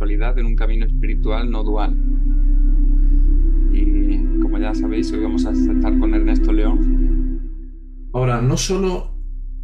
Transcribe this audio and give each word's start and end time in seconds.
en 0.00 0.46
un 0.46 0.54
camino 0.54 0.86
espiritual 0.86 1.50
no 1.50 1.64
dual. 1.64 1.96
Y 3.72 4.40
como 4.40 4.58
ya 4.58 4.74
sabéis, 4.74 5.12
hoy 5.12 5.20
vamos 5.20 5.44
a 5.44 5.50
estar 5.50 5.98
con 5.98 6.14
Ernesto 6.14 6.52
León. 6.52 7.40
Ahora, 8.12 8.40
no 8.40 8.56
solo 8.56 9.18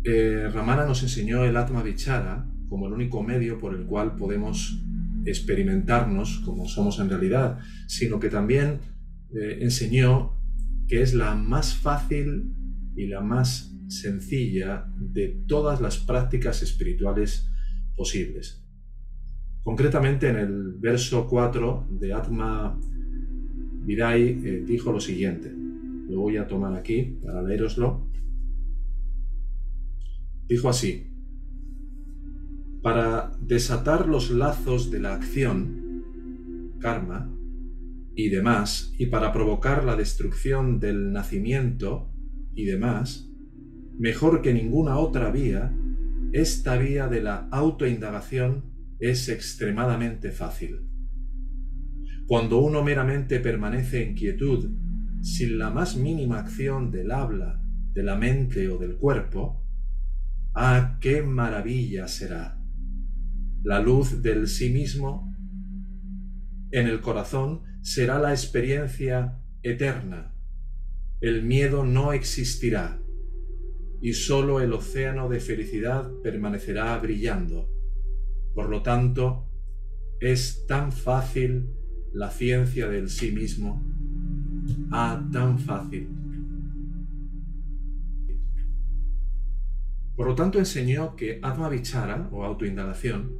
eh, 0.04 0.50
Ramana 0.52 0.86
nos 0.86 1.02
enseñó 1.02 1.44
el 1.44 1.56
Atma 1.56 1.82
Vichara 1.82 2.46
como 2.68 2.88
el 2.88 2.92
único 2.92 3.22
medio 3.22 3.58
por 3.58 3.74
el 3.74 3.86
cual 3.86 4.16
podemos 4.16 4.82
experimentarnos 5.24 6.40
como 6.44 6.66
somos 6.66 6.98
en 6.98 7.08
realidad, 7.08 7.58
sino 7.86 8.18
que 8.18 8.28
también 8.28 8.80
eh, 9.34 9.58
enseñó 9.60 10.40
que 10.88 11.00
es 11.00 11.14
la 11.14 11.34
más 11.36 11.74
fácil 11.74 12.52
y 12.96 13.06
la 13.06 13.20
más 13.20 13.72
sencilla 13.88 14.86
de 14.98 15.44
todas 15.46 15.80
las 15.80 15.98
prácticas 15.98 16.62
espirituales 16.62 17.48
posibles. 17.96 18.63
Concretamente 19.64 20.28
en 20.28 20.36
el 20.36 20.74
verso 20.74 21.26
4 21.26 21.86
de 21.88 22.12
Atma 22.12 22.78
Vidai 23.86 24.22
eh, 24.22 24.62
dijo 24.66 24.92
lo 24.92 25.00
siguiente, 25.00 25.50
lo 26.08 26.20
voy 26.20 26.36
a 26.36 26.46
tomar 26.46 26.74
aquí 26.74 27.18
para 27.24 27.42
leeroslo. 27.42 28.06
Dijo 30.46 30.68
así, 30.68 31.10
para 32.82 33.32
desatar 33.40 34.06
los 34.06 34.30
lazos 34.30 34.90
de 34.90 35.00
la 35.00 35.14
acción, 35.14 36.74
karma, 36.78 37.34
y 38.14 38.28
demás, 38.28 38.92
y 38.98 39.06
para 39.06 39.32
provocar 39.32 39.82
la 39.84 39.96
destrucción 39.96 40.78
del 40.78 41.10
nacimiento 41.10 42.10
y 42.54 42.66
demás, 42.66 43.30
mejor 43.98 44.42
que 44.42 44.52
ninguna 44.52 44.98
otra 44.98 45.30
vía, 45.30 45.74
esta 46.34 46.76
vía 46.76 47.08
de 47.08 47.22
la 47.22 47.48
autoindagación 47.50 48.73
es 49.10 49.28
extremadamente 49.28 50.30
fácil. 50.30 50.80
Cuando 52.26 52.58
uno 52.58 52.82
meramente 52.82 53.40
permanece 53.40 54.02
en 54.02 54.14
quietud, 54.14 54.70
sin 55.20 55.58
la 55.58 55.70
más 55.70 55.96
mínima 55.96 56.38
acción 56.38 56.90
del 56.90 57.10
habla, 57.10 57.62
de 57.92 58.02
la 58.02 58.16
mente 58.16 58.68
o 58.68 58.78
del 58.78 58.96
cuerpo, 58.96 59.62
¡ah, 60.54 60.98
qué 61.00 61.22
maravilla 61.22 62.08
será! 62.08 62.60
La 63.62 63.80
luz 63.80 64.22
del 64.22 64.48
sí 64.48 64.70
mismo 64.70 65.34
en 66.70 66.86
el 66.86 67.00
corazón 67.00 67.62
será 67.82 68.18
la 68.18 68.32
experiencia 68.32 69.40
eterna. 69.62 70.34
El 71.20 71.42
miedo 71.42 71.84
no 71.84 72.12
existirá 72.12 73.00
y 74.02 74.12
sólo 74.12 74.60
el 74.60 74.72
océano 74.72 75.28
de 75.28 75.40
felicidad 75.40 76.10
permanecerá 76.22 76.98
brillando. 76.98 77.73
Por 78.54 78.68
lo 78.68 78.82
tanto, 78.82 79.48
es 80.20 80.66
tan 80.66 80.92
fácil 80.92 81.70
la 82.12 82.30
ciencia 82.30 82.88
del 82.88 83.08
sí 83.08 83.32
mismo. 83.32 83.82
Ah, 84.90 85.28
tan 85.32 85.58
fácil. 85.58 86.08
Por 90.16 90.28
lo 90.28 90.34
tanto, 90.36 90.58
enseñó 90.58 91.16
que 91.16 91.40
Atma 91.42 91.68
Vichara, 91.68 92.28
o 92.30 92.44
autoindagación, 92.44 93.32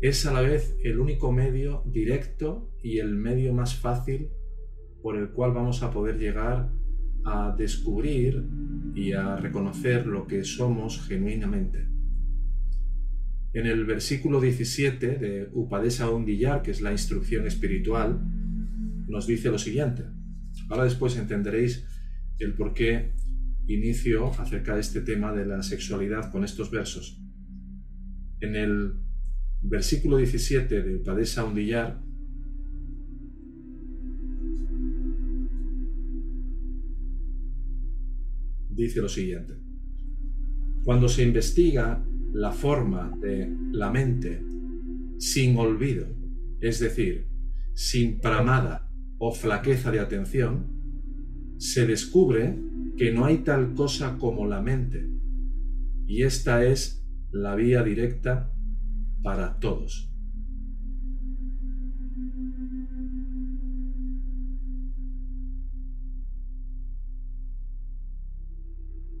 es 0.00 0.24
a 0.26 0.32
la 0.32 0.42
vez 0.42 0.76
el 0.84 1.00
único 1.00 1.32
medio 1.32 1.82
directo 1.86 2.70
y 2.82 2.98
el 2.98 3.16
medio 3.16 3.52
más 3.52 3.74
fácil 3.74 4.28
por 5.02 5.16
el 5.16 5.30
cual 5.30 5.52
vamos 5.52 5.82
a 5.82 5.90
poder 5.90 6.18
llegar 6.18 6.70
a 7.24 7.54
descubrir 7.56 8.44
y 8.94 9.12
a 9.12 9.36
reconocer 9.36 10.06
lo 10.06 10.26
que 10.26 10.44
somos 10.44 11.06
genuinamente. 11.08 11.95
En 13.56 13.64
el 13.64 13.86
versículo 13.86 14.38
17 14.38 15.16
de 15.16 15.48
Upadesa 15.54 16.10
Undillar, 16.10 16.60
que 16.60 16.72
es 16.72 16.82
la 16.82 16.92
instrucción 16.92 17.46
espiritual, 17.46 18.20
nos 19.08 19.26
dice 19.26 19.48
lo 19.48 19.58
siguiente. 19.58 20.02
Ahora 20.68 20.84
después 20.84 21.16
entenderéis 21.16 21.82
el 22.38 22.52
por 22.52 22.74
qué 22.74 23.12
inicio 23.66 24.30
acerca 24.38 24.74
de 24.74 24.82
este 24.82 25.00
tema 25.00 25.32
de 25.32 25.46
la 25.46 25.62
sexualidad 25.62 26.30
con 26.30 26.44
estos 26.44 26.70
versos. 26.70 27.18
En 28.40 28.56
el 28.56 28.92
versículo 29.62 30.18
17 30.18 30.82
de 30.82 30.98
Padesa 30.98 31.42
Undillar, 31.42 31.98
dice 38.68 39.00
lo 39.00 39.08
siguiente. 39.08 39.54
Cuando 40.84 41.08
se 41.08 41.22
investiga 41.22 42.04
la 42.36 42.52
forma 42.52 43.16
de 43.18 43.50
la 43.72 43.90
mente 43.90 44.44
sin 45.18 45.56
olvido, 45.56 46.06
es 46.60 46.80
decir, 46.80 47.30
sin 47.72 48.20
pramada 48.20 48.90
o 49.16 49.32
flaqueza 49.32 49.90
de 49.90 50.00
atención, 50.00 50.66
se 51.56 51.86
descubre 51.86 52.60
que 52.98 53.10
no 53.10 53.24
hay 53.24 53.38
tal 53.38 53.72
cosa 53.72 54.18
como 54.18 54.46
la 54.46 54.60
mente, 54.60 55.08
y 56.06 56.24
esta 56.24 56.62
es 56.62 57.08
la 57.32 57.54
vía 57.54 57.82
directa 57.82 58.52
para 59.22 59.58
todos. 59.58 60.12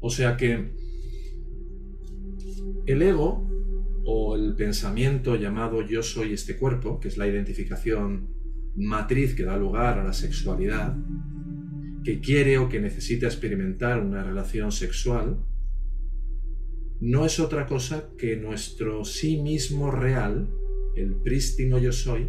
O 0.00 0.10
sea 0.10 0.36
que 0.36 0.85
el 2.86 3.02
ego 3.02 3.46
o 4.04 4.36
el 4.36 4.54
pensamiento 4.54 5.34
llamado 5.34 5.82
yo 5.82 6.02
soy 6.02 6.32
este 6.32 6.56
cuerpo, 6.56 7.00
que 7.00 7.08
es 7.08 7.16
la 7.16 7.26
identificación 7.26 8.28
matriz 8.76 9.34
que 9.34 9.44
da 9.44 9.56
lugar 9.56 9.98
a 9.98 10.04
la 10.04 10.12
sexualidad, 10.12 10.96
que 12.04 12.20
quiere 12.20 12.58
o 12.58 12.68
que 12.68 12.80
necesita 12.80 13.26
experimentar 13.26 14.00
una 14.00 14.22
relación 14.22 14.70
sexual, 14.70 15.44
no 17.00 17.26
es 17.26 17.40
otra 17.40 17.66
cosa 17.66 18.10
que 18.16 18.36
nuestro 18.36 19.04
sí 19.04 19.42
mismo 19.42 19.90
real, 19.90 20.48
el 20.96 21.16
prístino 21.16 21.78
yo 21.78 21.92
soy, 21.92 22.28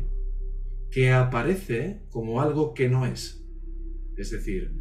que 0.89 1.11
aparece 1.11 2.01
como 2.09 2.41
algo 2.41 2.73
que 2.73 2.89
no 2.89 3.05
es. 3.05 3.45
Es 4.17 4.31
decir, 4.31 4.71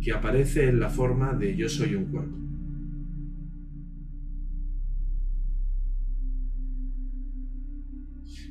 que 0.00 0.12
aparece 0.12 0.68
en 0.68 0.80
la 0.80 0.88
forma 0.88 1.34
de 1.34 1.54
yo 1.54 1.68
soy 1.68 1.94
un 1.94 2.06
cuerpo. 2.06 2.45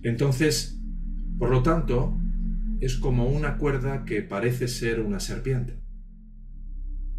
Entonces, 0.06 0.80
por 1.40 1.50
lo 1.50 1.64
tanto, 1.64 2.16
es 2.80 2.96
como 2.96 3.26
una 3.28 3.58
cuerda 3.58 4.06
que 4.06 4.22
parece 4.22 4.68
ser 4.68 5.00
una 5.00 5.20
serpiente. 5.20 5.80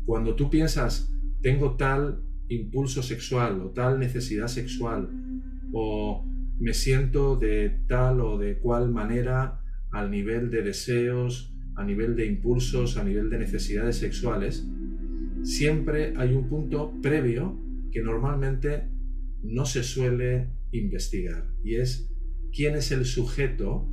Cuando 0.04 0.36
tú 0.36 0.48
piensas, 0.50 1.12
tengo 1.42 1.76
tal 1.76 2.22
impulso 2.48 3.02
sexual 3.02 3.60
o 3.60 3.70
tal 3.70 3.98
necesidad 3.98 4.46
sexual 4.46 5.10
o 5.72 6.24
me 6.60 6.72
siento 6.74 7.34
de 7.34 7.80
tal 7.88 8.20
o 8.20 8.38
de 8.38 8.60
cual 8.60 8.92
manera 8.92 9.60
al 9.90 10.08
nivel 10.08 10.48
de 10.52 10.62
deseos, 10.62 11.52
a 11.74 11.82
nivel 11.82 12.14
de 12.14 12.26
impulsos, 12.26 12.98
a 12.98 13.02
nivel 13.02 13.30
de 13.30 13.40
necesidades 13.40 13.96
sexuales, 13.96 14.64
siempre 15.42 16.14
hay 16.16 16.34
un 16.34 16.48
punto 16.48 16.92
previo 17.02 17.60
que 17.90 18.00
normalmente 18.00 18.88
no 19.42 19.66
se 19.66 19.82
suele 19.82 20.50
investigar 20.70 21.48
y 21.64 21.74
es 21.74 22.12
quién 22.56 22.74
es 22.74 22.90
el 22.90 23.04
sujeto 23.04 23.86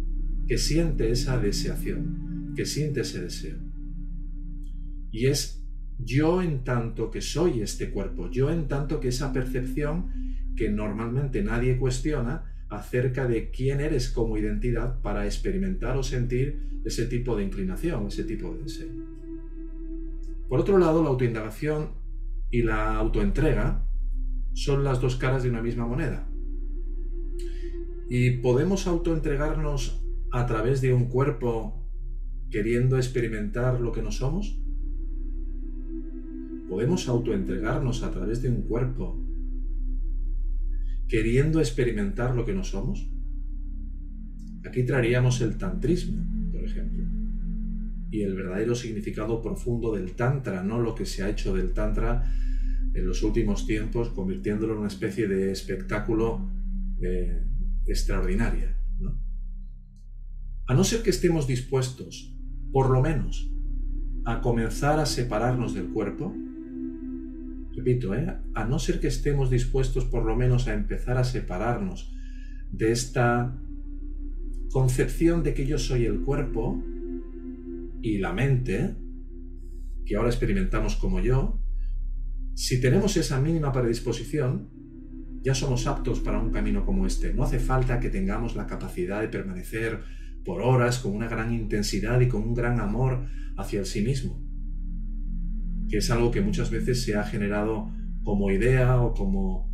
que 0.47 0.57
siente 0.57 1.11
esa 1.11 1.37
deseación, 1.37 2.53
que 2.55 2.65
siente 2.65 3.01
ese 3.01 3.21
deseo. 3.21 3.57
Y 5.11 5.27
es 5.27 5.61
yo 5.99 6.41
en 6.41 6.63
tanto 6.63 7.11
que 7.11 7.19
soy 7.19 7.61
este 7.61 7.91
cuerpo, 7.91 8.31
yo 8.31 8.49
en 8.49 8.69
tanto 8.69 9.01
que 9.01 9.09
esa 9.09 9.33
percepción 9.33 10.53
que 10.55 10.69
normalmente 10.69 11.43
nadie 11.43 11.77
cuestiona 11.77 12.45
acerca 12.69 13.27
de 13.27 13.51
quién 13.51 13.81
eres 13.81 14.09
como 14.09 14.37
identidad 14.37 15.01
para 15.01 15.25
experimentar 15.25 15.97
o 15.97 16.03
sentir 16.03 16.79
ese 16.85 17.05
tipo 17.05 17.35
de 17.35 17.43
inclinación, 17.43 18.07
ese 18.07 18.23
tipo 18.23 18.53
de 18.53 18.63
deseo. 18.63 18.89
Por 20.47 20.61
otro 20.61 20.77
lado, 20.77 21.03
la 21.03 21.09
autoindagación 21.09 21.91
y 22.49 22.63
la 22.63 22.95
autoentrega 22.95 23.85
son 24.53 24.85
las 24.85 25.01
dos 25.01 25.17
caras 25.17 25.43
de 25.43 25.49
una 25.49 25.61
misma 25.61 25.85
moneda. 25.85 26.29
Y 28.09 28.37
podemos 28.37 28.87
autoentregarnos 28.87 30.03
a 30.31 30.45
través 30.45 30.81
de 30.81 30.93
un 30.93 31.05
cuerpo 31.05 31.87
queriendo 32.49 32.97
experimentar 32.97 33.79
lo 33.79 33.91
que 33.91 34.01
no 34.01 34.11
somos 34.11 34.63
podemos 36.73 37.07
autoentregarnos 37.07 38.01
a 38.01 38.09
través 38.09 38.41
de 38.41 38.49
un 38.49 38.63
cuerpo 38.63 39.23
queriendo 41.07 41.59
experimentar 41.59 42.33
lo 42.35 42.45
que 42.45 42.55
no 42.55 42.63
somos? 42.63 43.07
Aquí 44.65 44.81
traeríamos 44.81 45.39
el 45.41 45.55
tantrismo, 45.59 46.25
por 46.51 46.63
ejemplo, 46.63 47.03
y 48.09 48.23
el 48.23 48.33
verdadero 48.33 48.73
significado 48.73 49.39
profundo 49.39 49.93
del 49.93 50.13
tantra, 50.13 50.63
no 50.63 50.79
lo 50.79 50.95
que 50.95 51.05
se 51.05 51.21
ha 51.21 51.29
hecho 51.29 51.55
del 51.55 51.73
tantra 51.73 52.23
en 52.95 53.05
los 53.05 53.21
últimos 53.21 53.67
tiempos, 53.67 54.09
convirtiéndolo 54.09 54.73
en 54.73 54.79
una 54.79 54.87
especie 54.87 55.27
de 55.27 55.51
espectáculo 55.51 56.49
eh, 57.03 57.39
extraordinario. 57.85 58.69
A 60.65 60.73
no 60.73 60.83
ser 60.83 61.03
que 61.03 61.09
estemos 61.09 61.47
dispuestos, 61.47 62.37
por 62.71 62.89
lo 62.89 63.01
menos, 63.01 63.51
a 64.25 64.41
comenzar 64.41 64.99
a 64.99 65.05
separarnos 65.05 65.73
del 65.73 65.89
cuerpo, 65.89 66.33
repito, 67.75 68.15
¿eh? 68.15 68.33
a 68.53 68.65
no 68.65 68.79
ser 68.79 68.99
que 68.99 69.07
estemos 69.07 69.49
dispuestos 69.49 70.05
por 70.05 70.25
lo 70.25 70.35
menos 70.35 70.67
a 70.67 70.73
empezar 70.73 71.17
a 71.17 71.23
separarnos 71.23 72.15
de 72.71 72.91
esta 72.91 73.59
concepción 74.71 75.43
de 75.43 75.53
que 75.53 75.67
yo 75.67 75.77
soy 75.77 76.05
el 76.05 76.21
cuerpo 76.21 76.81
y 78.01 78.17
la 78.17 78.33
mente, 78.33 78.95
que 80.05 80.15
ahora 80.15 80.29
experimentamos 80.29 80.95
como 80.95 81.19
yo, 81.19 81.59
si 82.55 82.79
tenemos 82.79 83.17
esa 83.17 83.39
mínima 83.39 83.71
predisposición, 83.71 84.69
ya 85.43 85.53
somos 85.53 85.87
aptos 85.87 86.21
para 86.21 86.39
un 86.39 86.51
camino 86.51 86.85
como 86.85 87.05
este. 87.05 87.33
No 87.33 87.43
hace 87.43 87.59
falta 87.59 87.99
que 87.99 88.09
tengamos 88.09 88.55
la 88.55 88.65
capacidad 88.65 89.19
de 89.19 89.27
permanecer 89.27 89.99
por 90.45 90.61
horas 90.61 90.99
con 90.99 91.13
una 91.13 91.27
gran 91.27 91.53
intensidad 91.53 92.21
y 92.21 92.29
con 92.29 92.43
un 92.43 92.53
gran 92.53 92.79
amor 92.79 93.25
hacia 93.57 93.81
el 93.81 93.85
sí 93.85 94.01
mismo, 94.01 94.41
que 95.89 95.97
es 95.97 96.09
algo 96.09 96.31
que 96.31 96.41
muchas 96.41 96.71
veces 96.71 97.03
se 97.03 97.15
ha 97.15 97.23
generado 97.23 97.91
como 98.23 98.51
idea 98.51 99.01
o 99.01 99.13
como 99.13 99.69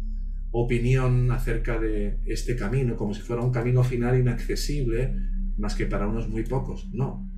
opinión 0.51 1.31
acerca 1.31 1.79
de 1.79 2.19
este 2.25 2.55
camino, 2.55 2.97
como 2.97 3.13
si 3.13 3.21
fuera 3.21 3.43
un 3.43 3.51
camino 3.51 3.83
final 3.83 4.19
inaccesible, 4.19 5.15
más 5.57 5.75
que 5.75 5.85
para 5.85 6.07
unos 6.07 6.27
muy 6.27 6.43
pocos. 6.43 6.89
No. 6.93 7.29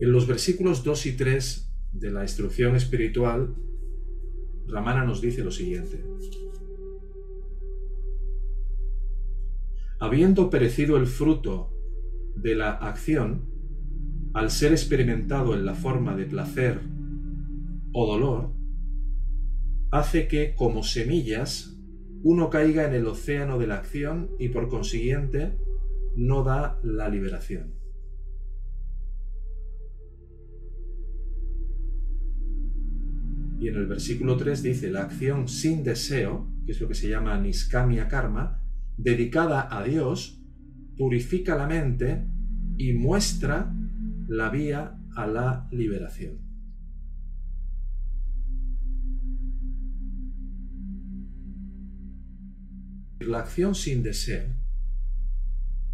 En 0.00 0.12
los 0.12 0.26
versículos 0.26 0.82
2 0.82 1.06
y 1.06 1.12
3 1.12 1.72
de 1.92 2.10
la 2.10 2.22
instrucción 2.22 2.74
espiritual, 2.74 3.54
Ramana 4.68 5.04
nos 5.04 5.20
dice 5.20 5.42
lo 5.42 5.50
siguiente. 5.50 6.04
Habiendo 9.98 10.50
perecido 10.50 10.96
el 10.96 11.06
fruto 11.06 11.72
de 12.36 12.54
la 12.54 12.70
acción, 12.70 13.46
al 14.34 14.50
ser 14.50 14.72
experimentado 14.72 15.54
en 15.54 15.64
la 15.64 15.74
forma 15.74 16.14
de 16.14 16.26
placer 16.26 16.80
o 17.92 18.06
dolor, 18.06 18.52
hace 19.90 20.28
que, 20.28 20.54
como 20.54 20.82
semillas, 20.82 21.74
uno 22.22 22.50
caiga 22.50 22.86
en 22.86 22.94
el 22.94 23.06
océano 23.06 23.58
de 23.58 23.66
la 23.66 23.76
acción 23.76 24.30
y 24.38 24.50
por 24.50 24.68
consiguiente 24.68 25.56
no 26.14 26.42
da 26.42 26.78
la 26.82 27.08
liberación. 27.08 27.77
Y 33.58 33.68
en 33.68 33.74
el 33.74 33.86
versículo 33.86 34.36
3 34.36 34.62
dice, 34.62 34.90
la 34.90 35.02
acción 35.02 35.48
sin 35.48 35.82
deseo, 35.82 36.48
que 36.64 36.72
es 36.72 36.80
lo 36.80 36.86
que 36.86 36.94
se 36.94 37.08
llama 37.08 37.38
niskamia 37.40 38.06
karma, 38.06 38.62
dedicada 38.96 39.68
a 39.76 39.82
Dios, 39.82 40.40
purifica 40.96 41.56
la 41.56 41.66
mente 41.66 42.24
y 42.76 42.92
muestra 42.92 43.74
la 44.28 44.50
vía 44.50 44.96
a 45.16 45.26
la 45.26 45.68
liberación. 45.72 46.38
La 53.20 53.40
acción 53.40 53.74
sin 53.74 54.04
deseo, 54.04 54.46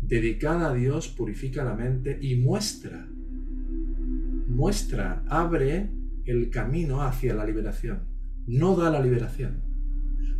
dedicada 0.02 0.70
a 0.70 0.74
Dios, 0.74 1.08
purifica 1.08 1.64
la 1.64 1.74
mente 1.74 2.18
y 2.20 2.36
muestra, 2.36 3.06
muestra, 4.48 5.24
abre 5.28 6.03
el 6.26 6.50
camino 6.50 7.02
hacia 7.02 7.34
la 7.34 7.44
liberación. 7.44 8.00
No 8.46 8.76
da 8.76 8.90
la 8.90 9.00
liberación 9.00 9.74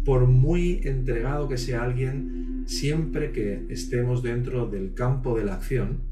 por 0.05 0.27
muy 0.27 0.81
entregado 0.85 1.49
que 1.49 1.57
sea 1.57 1.83
alguien, 1.83 2.65
siempre 2.67 3.33
que 3.33 3.67
estemos 3.71 4.23
dentro 4.23 4.67
del 4.67 4.93
campo 4.93 5.37
de 5.37 5.45
la 5.45 5.55
acción, 5.55 6.03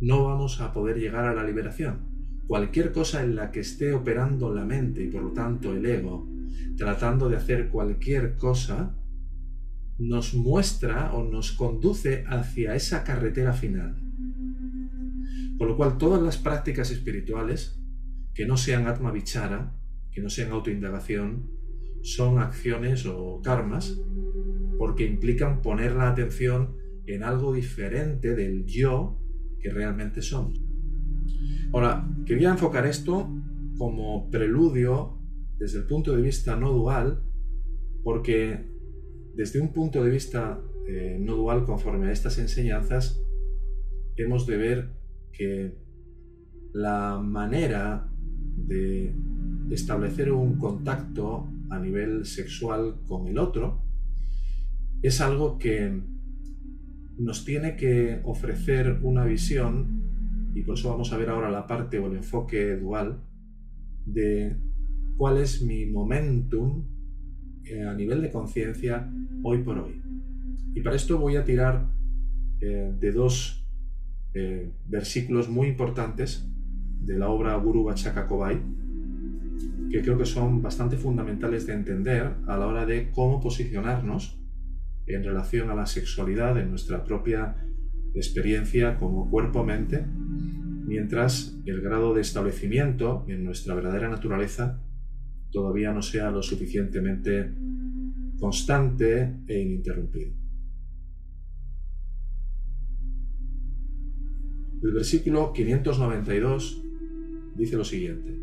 no 0.00 0.24
vamos 0.24 0.60
a 0.60 0.72
poder 0.72 0.98
llegar 0.98 1.24
a 1.24 1.34
la 1.34 1.44
liberación. 1.44 2.06
Cualquier 2.46 2.92
cosa 2.92 3.22
en 3.22 3.34
la 3.34 3.50
que 3.50 3.60
esté 3.60 3.92
operando 3.92 4.54
la 4.54 4.64
mente 4.64 5.02
y 5.02 5.08
por 5.08 5.22
lo 5.22 5.32
tanto 5.32 5.74
el 5.74 5.84
ego, 5.84 6.28
tratando 6.76 7.28
de 7.28 7.36
hacer 7.36 7.68
cualquier 7.68 8.36
cosa, 8.36 8.94
nos 9.98 10.34
muestra 10.34 11.12
o 11.12 11.24
nos 11.24 11.52
conduce 11.52 12.24
hacia 12.28 12.76
esa 12.76 13.02
carretera 13.02 13.52
final. 13.52 13.96
Por 15.58 15.68
lo 15.68 15.76
cual 15.76 15.98
todas 15.98 16.22
las 16.22 16.38
prácticas 16.38 16.92
espirituales 16.92 17.77
que 18.38 18.46
no 18.46 18.56
sean 18.56 18.86
atma 18.86 19.10
vichara, 19.10 19.74
que 20.12 20.22
no 20.22 20.30
sean 20.30 20.52
autoindagación, 20.52 21.50
son 22.02 22.38
acciones 22.38 23.04
o 23.04 23.42
karmas 23.42 24.00
porque 24.78 25.04
implican 25.04 25.60
poner 25.60 25.96
la 25.96 26.08
atención 26.08 26.76
en 27.06 27.24
algo 27.24 27.52
diferente 27.52 28.36
del 28.36 28.64
yo 28.64 29.18
que 29.58 29.70
realmente 29.70 30.22
somos. 30.22 30.62
Ahora, 31.72 32.08
quería 32.26 32.50
enfocar 32.50 32.86
esto 32.86 33.28
como 33.76 34.30
preludio 34.30 35.18
desde 35.58 35.78
el 35.78 35.86
punto 35.86 36.14
de 36.14 36.22
vista 36.22 36.54
no 36.54 36.70
dual, 36.70 37.24
porque 38.04 38.70
desde 39.34 39.60
un 39.60 39.72
punto 39.72 40.04
de 40.04 40.10
vista 40.10 40.62
eh, 40.86 41.18
no 41.20 41.34
dual 41.34 41.64
conforme 41.64 42.06
a 42.06 42.12
estas 42.12 42.38
enseñanzas, 42.38 43.20
hemos 44.14 44.46
de 44.46 44.56
ver 44.56 44.92
que 45.32 45.76
la 46.72 47.18
manera 47.20 48.07
de 48.68 49.12
establecer 49.70 50.30
un 50.30 50.58
contacto 50.58 51.48
a 51.70 51.78
nivel 51.78 52.24
sexual 52.24 52.96
con 53.06 53.26
el 53.26 53.38
otro, 53.38 53.82
es 55.02 55.20
algo 55.20 55.58
que 55.58 56.00
nos 57.18 57.44
tiene 57.44 57.76
que 57.76 58.20
ofrecer 58.24 59.00
una 59.02 59.24
visión, 59.24 60.50
y 60.54 60.62
por 60.62 60.74
eso 60.74 60.90
vamos 60.90 61.12
a 61.12 61.16
ver 61.16 61.30
ahora 61.30 61.50
la 61.50 61.66
parte 61.66 61.98
o 61.98 62.06
el 62.06 62.16
enfoque 62.16 62.76
dual, 62.76 63.20
de 64.06 64.56
cuál 65.16 65.38
es 65.38 65.62
mi 65.62 65.86
momentum 65.86 66.84
eh, 67.64 67.84
a 67.84 67.94
nivel 67.94 68.22
de 68.22 68.30
conciencia 68.30 69.10
hoy 69.42 69.62
por 69.62 69.78
hoy. 69.78 70.00
Y 70.74 70.80
para 70.80 70.96
esto 70.96 71.18
voy 71.18 71.36
a 71.36 71.44
tirar 71.44 71.90
eh, 72.60 72.92
de 72.98 73.12
dos 73.12 73.66
eh, 74.34 74.70
versículos 74.86 75.48
muy 75.48 75.68
importantes 75.68 76.48
de 77.00 77.18
la 77.18 77.28
obra 77.28 77.56
Guru 77.56 77.84
Bachaka 77.84 78.26
Kobai, 78.26 78.60
que 79.90 80.02
creo 80.02 80.18
que 80.18 80.26
son 80.26 80.62
bastante 80.62 80.96
fundamentales 80.96 81.66
de 81.66 81.74
entender 81.74 82.34
a 82.46 82.56
la 82.56 82.66
hora 82.66 82.86
de 82.86 83.10
cómo 83.10 83.40
posicionarnos 83.40 84.38
en 85.06 85.24
relación 85.24 85.70
a 85.70 85.74
la 85.74 85.86
sexualidad 85.86 86.58
en 86.58 86.70
nuestra 86.70 87.04
propia 87.04 87.56
experiencia 88.14 88.96
como 88.96 89.30
cuerpo-mente, 89.30 90.04
mientras 90.86 91.56
el 91.64 91.80
grado 91.80 92.14
de 92.14 92.20
establecimiento 92.20 93.24
en 93.28 93.44
nuestra 93.44 93.74
verdadera 93.74 94.08
naturaleza 94.08 94.80
todavía 95.50 95.92
no 95.92 96.02
sea 96.02 96.30
lo 96.30 96.42
suficientemente 96.42 97.50
constante 98.38 99.34
e 99.46 99.60
ininterrumpido. 99.60 100.32
El 104.82 104.92
versículo 104.92 105.52
592 105.52 106.87
dice 107.58 107.76
lo 107.76 107.84
siguiente. 107.84 108.40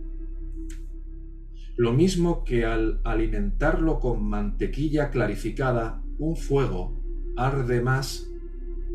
Lo 1.77 1.93
mismo 1.93 2.43
que 2.43 2.65
al 2.65 3.01
alimentarlo 3.03 3.99
con 3.99 4.23
mantequilla 4.23 5.09
clarificada, 5.09 6.01
un 6.17 6.35
fuego 6.35 7.01
arde 7.35 7.81
más 7.81 8.29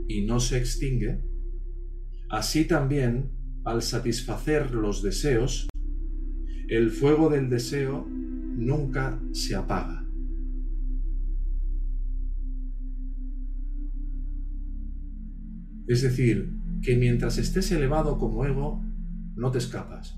y 0.08 0.22
no 0.22 0.40
se 0.40 0.58
extingue, 0.58 1.20
así 2.28 2.64
también 2.64 3.30
al 3.64 3.82
satisfacer 3.82 4.74
los 4.74 5.02
deseos, 5.02 5.68
el 6.68 6.90
fuego 6.90 7.28
del 7.28 7.50
deseo 7.50 8.06
nunca 8.08 9.20
se 9.32 9.56
apaga. 9.56 10.06
Es 15.86 16.02
decir, 16.02 16.52
que 16.82 16.96
mientras 16.96 17.36
estés 17.36 17.72
elevado 17.72 18.16
como 18.16 18.46
ego, 18.46 18.82
no 19.40 19.50
te 19.50 19.58
escapas. 19.58 20.16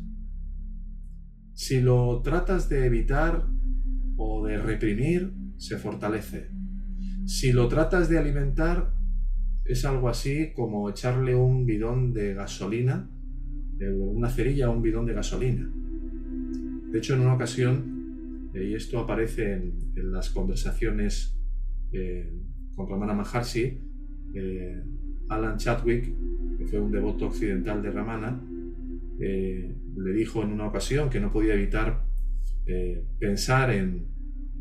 Si 1.55 1.81
lo 1.81 2.21
tratas 2.23 2.69
de 2.69 2.87
evitar 2.87 3.47
o 4.17 4.45
de 4.45 4.59
reprimir, 4.59 5.33
se 5.59 5.79
fortalece. 5.79 6.51
Si 7.25 7.53
lo 7.53 7.69
tratas 7.69 8.09
de 8.09 8.19
alimentar, 8.19 8.93
es 9.65 9.85
algo 9.85 10.09
así 10.09 10.53
como 10.55 10.91
echarle 10.91 11.37
un 11.37 11.65
bidón 11.65 12.13
de 12.13 12.35
gasolina, 12.35 13.09
una 13.81 14.29
cerilla 14.29 14.67
a 14.67 14.71
un 14.71 14.83
bidón 14.83 15.07
de 15.07 15.15
gasolina. 15.15 15.71
De 16.91 16.99
hecho, 16.99 17.15
en 17.15 17.21
una 17.21 17.35
ocasión, 17.35 18.51
eh, 18.55 18.71
y 18.71 18.75
esto 18.75 18.99
aparece 18.99 19.55
en, 19.55 20.13
las 20.13 20.31
conversaciones 20.31 21.39
eh, 21.93 22.29
con 22.75 22.89
Ramana 22.89 23.15
Maharshi, 23.15 23.79
eh, 24.35 24.83
Alan 25.29 25.59
Chadwick, 25.59 26.13
que 26.59 26.67
fue 26.67 26.81
un 26.81 26.91
devoto 26.91 27.27
occidental 27.27 27.83
de 27.83 27.91
Ramana, 27.91 28.41
le 29.19 30.13
dijo 30.13 30.43
en 30.43 30.53
una 30.53 30.67
ocasión 30.67 31.11
que 31.11 31.21
no 31.21 31.33
podía 31.33 31.55
evitar 31.55 32.05
eh, 32.67 33.05
pensar 33.19 33.71
en, 33.71 34.07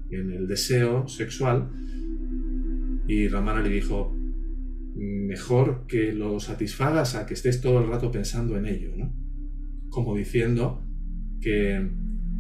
en 0.10 0.32
el 0.32 0.48
deseo 0.48 1.08
sexual 1.08 1.70
y 3.08 3.28
Ramana 3.28 3.62
le 3.62 3.70
dijo, 3.70 4.16
mejor 4.96 5.86
que 5.88 6.14
lo 6.14 6.40
satisfagas 6.40 7.16
a 7.16 7.26
que 7.26 7.34
estés 7.34 7.62
todo 7.62 7.80
el 7.80 7.90
rato 7.90 8.12
pensando 8.12 8.58
en 8.58 8.66
ello, 8.66 8.92
¿no? 8.96 9.14
Como 9.90 10.16
diciendo 10.16 10.86
que 11.42 11.76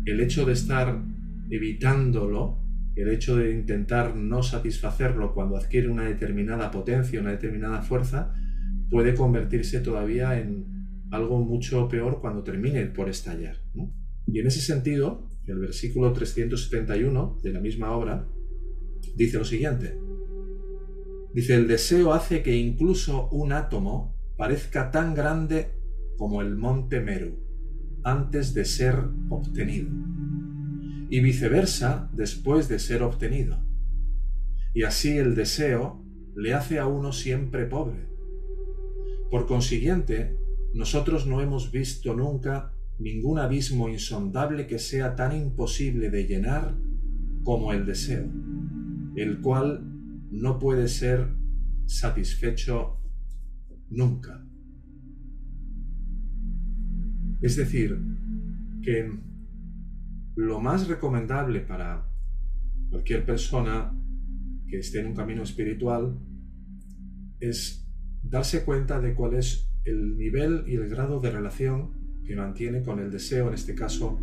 el 0.05 0.19
hecho 0.19 0.45
de 0.45 0.53
estar 0.53 1.03
evitándolo, 1.49 2.59
el 2.95 3.09
hecho 3.09 3.35
de 3.35 3.51
intentar 3.51 4.15
no 4.15 4.43
satisfacerlo 4.43 5.33
cuando 5.33 5.57
adquiere 5.57 5.89
una 5.89 6.05
determinada 6.05 6.71
potencia, 6.71 7.19
una 7.19 7.31
determinada 7.31 7.81
fuerza, 7.81 8.33
puede 8.89 9.15
convertirse 9.15 9.79
todavía 9.79 10.39
en 10.39 10.70
algo 11.11 11.39
mucho 11.39 11.87
peor 11.87 12.19
cuando 12.21 12.43
termine 12.43 12.85
por 12.87 13.09
estallar. 13.09 13.57
Y 14.25 14.39
en 14.39 14.47
ese 14.47 14.61
sentido, 14.61 15.29
el 15.45 15.59
versículo 15.59 16.13
371 16.13 17.37
de 17.43 17.53
la 17.53 17.59
misma 17.59 17.91
obra 17.91 18.27
dice 19.15 19.37
lo 19.37 19.45
siguiente. 19.45 19.97
Dice, 21.33 21.55
el 21.55 21.67
deseo 21.67 22.13
hace 22.13 22.43
que 22.43 22.55
incluso 22.55 23.29
un 23.29 23.53
átomo 23.53 24.15
parezca 24.37 24.91
tan 24.91 25.13
grande 25.13 25.71
como 26.17 26.41
el 26.41 26.55
monte 26.57 26.99
Meru 26.99 27.37
antes 28.03 28.53
de 28.53 28.65
ser 28.65 28.95
obtenido 29.29 29.89
y 31.09 31.19
viceversa 31.19 32.09
después 32.13 32.67
de 32.67 32.79
ser 32.79 33.03
obtenido. 33.03 33.63
Y 34.73 34.83
así 34.83 35.17
el 35.17 35.35
deseo 35.35 36.03
le 36.35 36.53
hace 36.53 36.79
a 36.79 36.87
uno 36.87 37.11
siempre 37.11 37.65
pobre. 37.65 38.07
Por 39.29 39.45
consiguiente, 39.45 40.37
nosotros 40.73 41.27
no 41.27 41.41
hemos 41.41 41.71
visto 41.71 42.13
nunca 42.15 42.73
ningún 42.99 43.39
abismo 43.39 43.89
insondable 43.89 44.67
que 44.67 44.79
sea 44.79 45.15
tan 45.15 45.35
imposible 45.35 46.09
de 46.09 46.25
llenar 46.27 46.75
como 47.43 47.73
el 47.73 47.85
deseo, 47.85 48.29
el 49.15 49.41
cual 49.41 49.83
no 50.31 50.59
puede 50.59 50.87
ser 50.87 51.27
satisfecho 51.85 52.99
nunca. 53.89 54.45
Es 57.41 57.55
decir, 57.55 57.99
que 58.83 59.11
lo 60.35 60.59
más 60.59 60.87
recomendable 60.87 61.61
para 61.61 62.07
cualquier 62.89 63.25
persona 63.25 63.91
que 64.67 64.79
esté 64.79 64.99
en 65.01 65.07
un 65.07 65.15
camino 65.15 65.43
espiritual 65.43 66.19
es 67.39 67.87
darse 68.21 68.63
cuenta 68.63 69.01
de 69.01 69.15
cuál 69.15 69.33
es 69.33 69.70
el 69.85 70.17
nivel 70.17 70.63
y 70.67 70.75
el 70.75 70.87
grado 70.87 71.19
de 71.19 71.31
relación 71.31 71.91
que 72.25 72.35
mantiene 72.35 72.83
con 72.83 72.99
el 72.99 73.11
deseo, 73.11 73.47
en 73.47 73.53
este 73.53 73.75
caso 73.75 74.19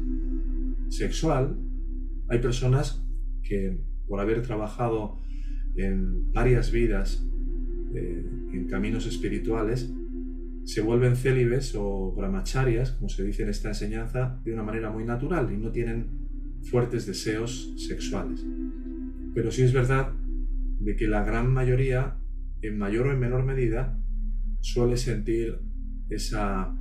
sexual. 0.89 1.59
Hay 2.29 2.39
personas 2.39 3.05
que 3.43 3.81
por 4.07 4.21
haber 4.21 4.43
trabajado 4.43 5.19
en 5.77 6.33
varias 6.33 6.73
vidas 6.73 7.27
eh, 7.95 8.25
en 8.53 8.67
caminos 8.69 9.07
espirituales, 9.07 9.93
se 10.65 10.83
vuelven 10.83 11.17
célibes 11.17 11.75
o 11.75 12.13
brahmacharias, 12.13 12.93
como 12.93 13.09
se 13.09 13.25
dice 13.25 13.43
en 13.43 13.49
esta 13.49 13.69
enseñanza, 13.69 14.41
de 14.45 14.53
una 14.53 14.63
manera 14.63 14.91
muy 14.91 15.05
natural 15.05 15.51
y 15.53 15.57
no 15.57 15.71
tienen 15.71 16.07
fuertes 16.71 17.07
deseos 17.07 17.75
sexuales. 17.79 18.45
Pero 19.35 19.51
sí 19.51 19.63
es 19.63 19.73
verdad 19.73 20.13
de 20.81 20.97
que 20.97 21.09
la 21.09 21.25
gran 21.25 21.53
mayoría, 21.53 22.19
en 22.61 22.77
mayor 22.77 23.07
o 23.07 23.13
en 23.13 23.19
menor 23.19 23.45
medida, 23.45 23.98
suele 24.61 24.97
sentir 24.97 25.59
esa, 26.09 26.75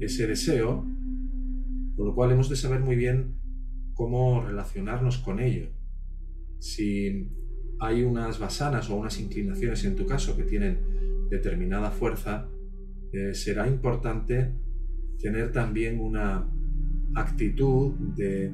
ese 0.00 0.26
deseo, 0.26 0.86
por 1.96 2.06
lo 2.06 2.14
cual 2.14 2.32
hemos 2.32 2.48
de 2.48 2.56
saber 2.56 2.80
muy 2.80 2.96
bien 2.96 3.34
cómo 3.94 4.42
relacionarnos 4.42 5.18
con 5.18 5.40
ello. 5.40 5.68
Si 6.58 7.28
hay 7.80 8.02
unas 8.04 8.38
basanas 8.38 8.88
o 8.90 8.96
unas 8.96 9.18
inclinaciones 9.20 9.84
en 9.84 9.96
tu 9.96 10.06
caso 10.06 10.36
que 10.36 10.44
tienen 10.44 10.78
determinada 11.30 11.90
fuerza, 11.90 12.48
eh, 13.12 13.34
será 13.34 13.66
importante 13.66 14.52
tener 15.18 15.52
también 15.52 16.00
una 16.00 16.48
actitud 17.14 17.92
de 18.16 18.52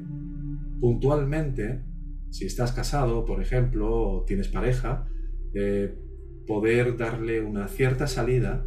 puntualmente, 0.79 1.81
si 2.29 2.45
estás 2.45 2.71
casado, 2.71 3.25
por 3.25 3.41
ejemplo, 3.41 3.91
o 3.91 4.23
tienes 4.23 4.47
pareja, 4.47 5.07
eh, 5.53 5.95
poder 6.49 6.97
darle 6.97 7.41
una 7.41 7.67
cierta 7.67 8.07
salida 8.07 8.65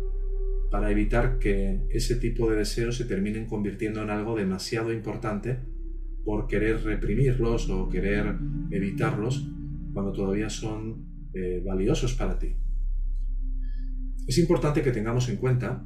para 0.70 0.92
evitar 0.92 1.40
que 1.40 1.80
ese 1.90 2.14
tipo 2.14 2.48
de 2.48 2.58
deseos 2.58 2.96
se 2.96 3.06
terminen 3.06 3.46
convirtiendo 3.46 4.00
en 4.04 4.10
algo 4.10 4.36
demasiado 4.36 4.92
importante 4.92 5.58
por 6.24 6.46
querer 6.46 6.84
reprimirlos 6.84 7.68
o 7.70 7.88
querer 7.88 8.36
evitarlos 8.70 9.48
cuando 9.92 10.12
todavía 10.12 10.48
son 10.48 11.08
eh, 11.34 11.60
valiosos 11.66 12.14
para 12.14 12.38
ti. 12.38 12.54
Es 14.28 14.38
importante 14.38 14.82
que 14.82 14.92
tengamos 14.92 15.28
en 15.28 15.38
cuenta 15.38 15.84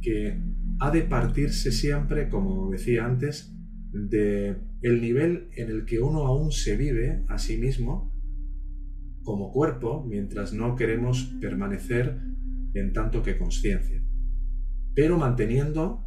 que 0.00 0.40
ha 0.80 0.90
de 0.90 1.02
partirse 1.02 1.72
siempre, 1.72 2.30
como 2.30 2.70
decía 2.70 3.04
antes, 3.04 3.54
de 3.92 4.56
el 4.80 5.02
nivel 5.02 5.50
en 5.56 5.68
el 5.68 5.84
que 5.84 6.00
uno 6.00 6.26
aún 6.26 6.52
se 6.52 6.74
vive 6.74 7.22
a 7.28 7.36
sí 7.36 7.58
mismo 7.58 8.11
como 9.22 9.52
cuerpo 9.52 10.04
mientras 10.06 10.52
no 10.52 10.76
queremos 10.76 11.34
permanecer 11.40 12.18
en 12.74 12.92
tanto 12.92 13.22
que 13.22 13.38
conciencia, 13.38 14.02
pero 14.94 15.18
manteniendo 15.18 16.06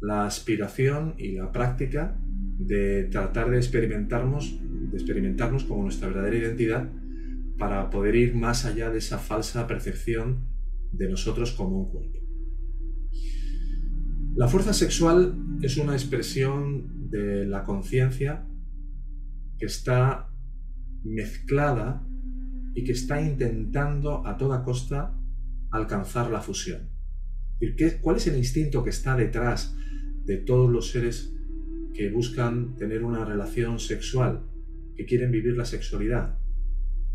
la 0.00 0.26
aspiración 0.26 1.14
y 1.16 1.32
la 1.32 1.52
práctica 1.52 2.18
de 2.58 3.04
tratar 3.04 3.50
de 3.50 3.56
experimentarnos, 3.56 4.58
de 4.90 4.96
experimentarnos 4.96 5.64
como 5.64 5.82
nuestra 5.82 6.08
verdadera 6.08 6.36
identidad 6.36 6.90
para 7.58 7.90
poder 7.90 8.16
ir 8.16 8.34
más 8.34 8.64
allá 8.64 8.90
de 8.90 8.98
esa 8.98 9.18
falsa 9.18 9.66
percepción 9.66 10.48
de 10.92 11.08
nosotros 11.08 11.52
como 11.52 11.82
un 11.82 11.90
cuerpo. 11.90 12.18
La 14.34 14.48
fuerza 14.48 14.72
sexual 14.72 15.58
es 15.62 15.76
una 15.76 15.92
expresión 15.92 17.10
de 17.10 17.46
la 17.46 17.64
conciencia 17.64 18.46
que 19.58 19.66
está 19.66 20.28
mezclada 21.04 22.06
y 22.74 22.84
que 22.84 22.92
está 22.92 23.20
intentando 23.20 24.26
a 24.26 24.36
toda 24.36 24.62
costa 24.62 25.18
alcanzar 25.70 26.30
la 26.30 26.40
fusión. 26.40 26.90
¿Cuál 28.00 28.16
es 28.16 28.26
el 28.26 28.36
instinto 28.36 28.82
que 28.82 28.90
está 28.90 29.16
detrás 29.16 29.76
de 30.24 30.38
todos 30.38 30.70
los 30.70 30.90
seres 30.90 31.32
que 31.94 32.10
buscan 32.10 32.74
tener 32.76 33.04
una 33.04 33.24
relación 33.24 33.78
sexual, 33.78 34.46
que 34.96 35.04
quieren 35.04 35.30
vivir 35.30 35.56
la 35.56 35.64
sexualidad. 35.64 36.38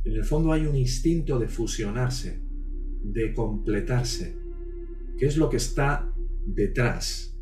En 0.03 0.13
el 0.13 0.23
fondo 0.23 0.51
hay 0.51 0.65
un 0.65 0.75
instinto 0.75 1.39
de 1.39 1.47
fusionarse, 1.47 2.41
de 3.03 3.33
completarse, 3.33 4.35
que 5.17 5.25
es 5.25 5.37
lo 5.37 5.49
que 5.49 5.57
está 5.57 6.13
detrás, 6.45 7.37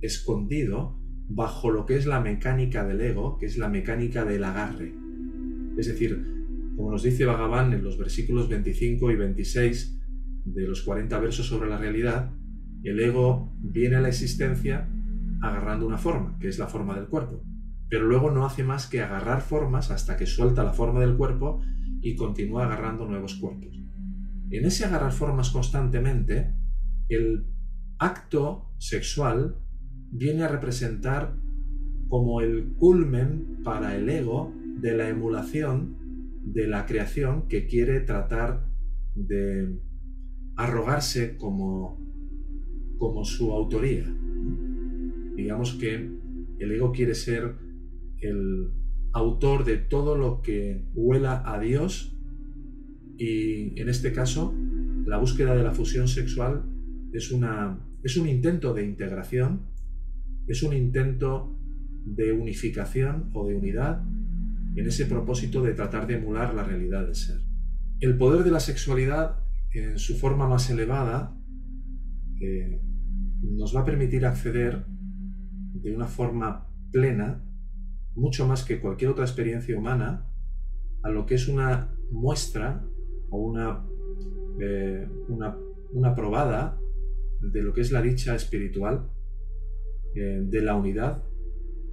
escondido 0.00 0.98
bajo 1.28 1.70
lo 1.70 1.86
que 1.86 1.96
es 1.96 2.06
la 2.06 2.20
mecánica 2.20 2.86
del 2.86 3.00
ego, 3.00 3.38
que 3.38 3.46
es 3.46 3.58
la 3.58 3.68
mecánica 3.68 4.24
del 4.24 4.44
agarre. 4.44 4.94
Es 5.76 5.86
decir, 5.86 6.37
como 6.78 6.92
nos 6.92 7.02
dice 7.02 7.26
Bhagavan 7.26 7.72
en 7.72 7.82
los 7.82 7.98
versículos 7.98 8.48
25 8.48 9.10
y 9.10 9.16
26 9.16 10.00
de 10.44 10.62
los 10.62 10.82
40 10.82 11.18
versos 11.18 11.46
sobre 11.46 11.68
la 11.68 11.76
realidad, 11.76 12.30
el 12.84 13.00
ego 13.00 13.52
viene 13.58 13.96
a 13.96 14.00
la 14.00 14.06
existencia 14.06 14.88
agarrando 15.42 15.88
una 15.88 15.98
forma, 15.98 16.38
que 16.38 16.46
es 16.46 16.56
la 16.56 16.68
forma 16.68 16.94
del 16.94 17.08
cuerpo. 17.08 17.42
Pero 17.88 18.06
luego 18.06 18.30
no 18.30 18.46
hace 18.46 18.62
más 18.62 18.86
que 18.86 19.02
agarrar 19.02 19.40
formas 19.40 19.90
hasta 19.90 20.16
que 20.16 20.26
suelta 20.26 20.62
la 20.62 20.72
forma 20.72 21.00
del 21.00 21.16
cuerpo 21.16 21.60
y 22.00 22.14
continúa 22.14 22.66
agarrando 22.66 23.06
nuevos 23.06 23.34
cuerpos. 23.34 23.76
En 24.50 24.64
ese 24.64 24.84
agarrar 24.84 25.10
formas 25.10 25.50
constantemente, 25.50 26.54
el 27.08 27.44
acto 27.98 28.70
sexual 28.78 29.56
viene 30.12 30.44
a 30.44 30.48
representar 30.48 31.34
como 32.08 32.40
el 32.40 32.74
culmen 32.74 33.62
para 33.64 33.96
el 33.96 34.08
ego 34.08 34.54
de 34.80 34.96
la 34.96 35.08
emulación 35.08 35.97
de 36.52 36.66
la 36.66 36.86
creación 36.86 37.48
que 37.48 37.66
quiere 37.66 38.00
tratar 38.00 38.66
de 39.14 39.78
arrogarse 40.56 41.36
como, 41.36 41.98
como 42.98 43.24
su 43.24 43.52
autoría. 43.52 44.04
Digamos 45.36 45.74
que 45.74 46.10
el 46.58 46.72
ego 46.72 46.92
quiere 46.92 47.14
ser 47.14 47.54
el 48.20 48.70
autor 49.12 49.64
de 49.64 49.76
todo 49.76 50.16
lo 50.16 50.42
que 50.42 50.84
huela 50.94 51.42
a 51.46 51.60
Dios 51.60 52.16
y 53.16 53.80
en 53.80 53.88
este 53.88 54.12
caso 54.12 54.54
la 55.06 55.18
búsqueda 55.18 55.54
de 55.54 55.62
la 55.62 55.72
fusión 55.72 56.08
sexual 56.08 56.64
es, 57.12 57.30
una, 57.30 57.78
es 58.02 58.16
un 58.16 58.28
intento 58.28 58.74
de 58.74 58.84
integración, 58.84 59.62
es 60.46 60.62
un 60.62 60.74
intento 60.74 61.56
de 62.04 62.32
unificación 62.32 63.30
o 63.32 63.46
de 63.46 63.54
unidad 63.54 64.02
en 64.78 64.86
ese 64.86 65.06
propósito 65.06 65.60
de 65.60 65.74
tratar 65.74 66.06
de 66.06 66.14
emular 66.14 66.54
la 66.54 66.62
realidad 66.62 67.04
del 67.04 67.16
ser. 67.16 67.40
El 67.98 68.16
poder 68.16 68.44
de 68.44 68.52
la 68.52 68.60
sexualidad 68.60 69.44
en 69.72 69.98
su 69.98 70.16
forma 70.16 70.46
más 70.46 70.70
elevada 70.70 71.36
eh, 72.40 72.80
nos 73.42 73.74
va 73.74 73.80
a 73.80 73.84
permitir 73.84 74.24
acceder 74.24 74.86
de 74.86 75.94
una 75.94 76.06
forma 76.06 76.68
plena, 76.92 77.44
mucho 78.14 78.46
más 78.46 78.64
que 78.64 78.80
cualquier 78.80 79.10
otra 79.10 79.24
experiencia 79.24 79.76
humana, 79.76 80.30
a 81.02 81.10
lo 81.10 81.26
que 81.26 81.34
es 81.34 81.48
una 81.48 81.92
muestra 82.12 82.84
o 83.30 83.38
una, 83.38 83.84
eh, 84.60 85.08
una, 85.28 85.56
una, 85.92 86.14
probada 86.14 86.78
de 87.40 87.62
lo 87.62 87.72
que 87.72 87.80
es 87.80 87.90
la 87.90 88.00
dicha 88.00 88.34
espiritual, 88.36 89.10
eh, 90.14 90.40
de 90.44 90.62
la 90.62 90.76
unidad 90.76 91.24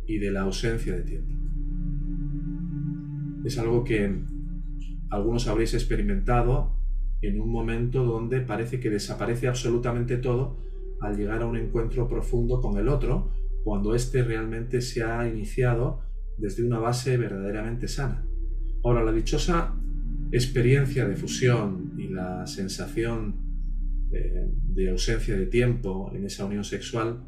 y 0.06 0.20
de 0.20 0.32
la 0.32 0.42
ausencia 0.42 0.96
de 0.96 1.02
tiempo. 1.02 1.45
Es 3.46 3.60
algo 3.60 3.84
que 3.84 4.12
algunos 5.12 5.48
habréis 5.48 5.76
experimentado 5.76 6.76
en 7.22 7.40
un 7.40 7.52
momento 7.52 8.04
donde 8.04 8.42
parece 8.42 8.80
que 8.80 8.90
desaparece 8.90 9.48
absolutamente 9.48 10.18
todo 10.18 10.58
al 11.00 11.16
llegar 11.16 11.44
a 11.44 11.46
un 11.46 11.56
encuentro 11.56 12.08
profundo 12.08 12.60
con 12.60 12.78
el 12.78 12.88
otro, 12.88 13.32
cuando 13.64 13.94
éste 13.94 14.24
realmente 14.24 14.82
se 14.82 15.04
ha 15.04 15.28
iniciado 15.28 16.02
desde 16.38 16.64
una 16.64 16.80
base 16.80 17.18
verdaderamente 17.18 17.88
sana. 17.88 18.26
Ahora, 18.84 19.04
la 19.04 19.12
dichosa 19.12 19.76
experiencia 20.32 21.08
de 21.08 21.16
fusión 21.16 21.94
y 21.98 22.08
la 22.08 22.48
sensación 22.48 23.36
eh, 24.12 24.52
de 24.74 24.90
ausencia 24.90 25.38
de 25.38 25.46
tiempo 25.46 26.12
en 26.16 26.26
esa 26.26 26.46
unión 26.46 26.64
sexual 26.64 27.24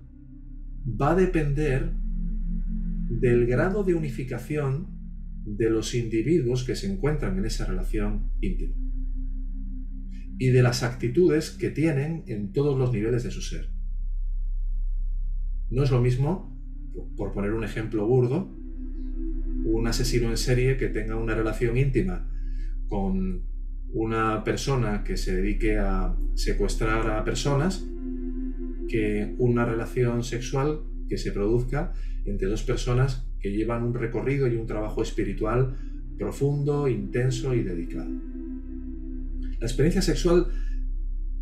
va 0.99 1.11
a 1.11 1.15
depender 1.15 1.91
del 3.09 3.45
grado 3.45 3.83
de 3.83 3.93
unificación 3.93 4.96
de 5.55 5.69
los 5.69 5.95
individuos 5.95 6.65
que 6.65 6.75
se 6.75 6.91
encuentran 6.91 7.37
en 7.37 7.45
esa 7.45 7.65
relación 7.65 8.31
íntima 8.41 8.75
y 10.37 10.49
de 10.49 10.61
las 10.61 10.83
actitudes 10.83 11.51
que 11.51 11.69
tienen 11.69 12.23
en 12.27 12.51
todos 12.51 12.77
los 12.77 12.91
niveles 12.91 13.23
de 13.23 13.31
su 13.31 13.41
ser. 13.41 13.69
No 15.69 15.83
es 15.83 15.91
lo 15.91 16.01
mismo, 16.01 16.55
por 17.15 17.31
poner 17.33 17.53
un 17.53 17.63
ejemplo 17.63 18.05
burdo, 18.05 18.53
un 19.65 19.87
asesino 19.87 20.29
en 20.29 20.37
serie 20.37 20.77
que 20.77 20.89
tenga 20.89 21.15
una 21.15 21.33
relación 21.33 21.77
íntima 21.77 22.29
con 22.87 23.43
una 23.93 24.43
persona 24.43 25.03
que 25.03 25.17
se 25.17 25.35
dedique 25.35 25.77
a 25.77 26.15
secuestrar 26.35 27.09
a 27.09 27.23
personas 27.23 27.85
que 28.87 29.33
una 29.39 29.65
relación 29.65 30.23
sexual 30.23 30.81
que 31.07 31.17
se 31.17 31.31
produzca 31.31 31.93
entre 32.29 32.47
dos 32.47 32.63
personas 32.63 33.27
que 33.39 33.51
llevan 33.51 33.83
un 33.83 33.93
recorrido 33.93 34.47
y 34.47 34.55
un 34.55 34.67
trabajo 34.67 35.01
espiritual 35.01 35.75
profundo, 36.17 36.87
intenso 36.87 37.53
y 37.53 37.63
dedicado. 37.63 38.09
La 39.59 39.67
experiencia 39.67 40.01
sexual 40.01 40.47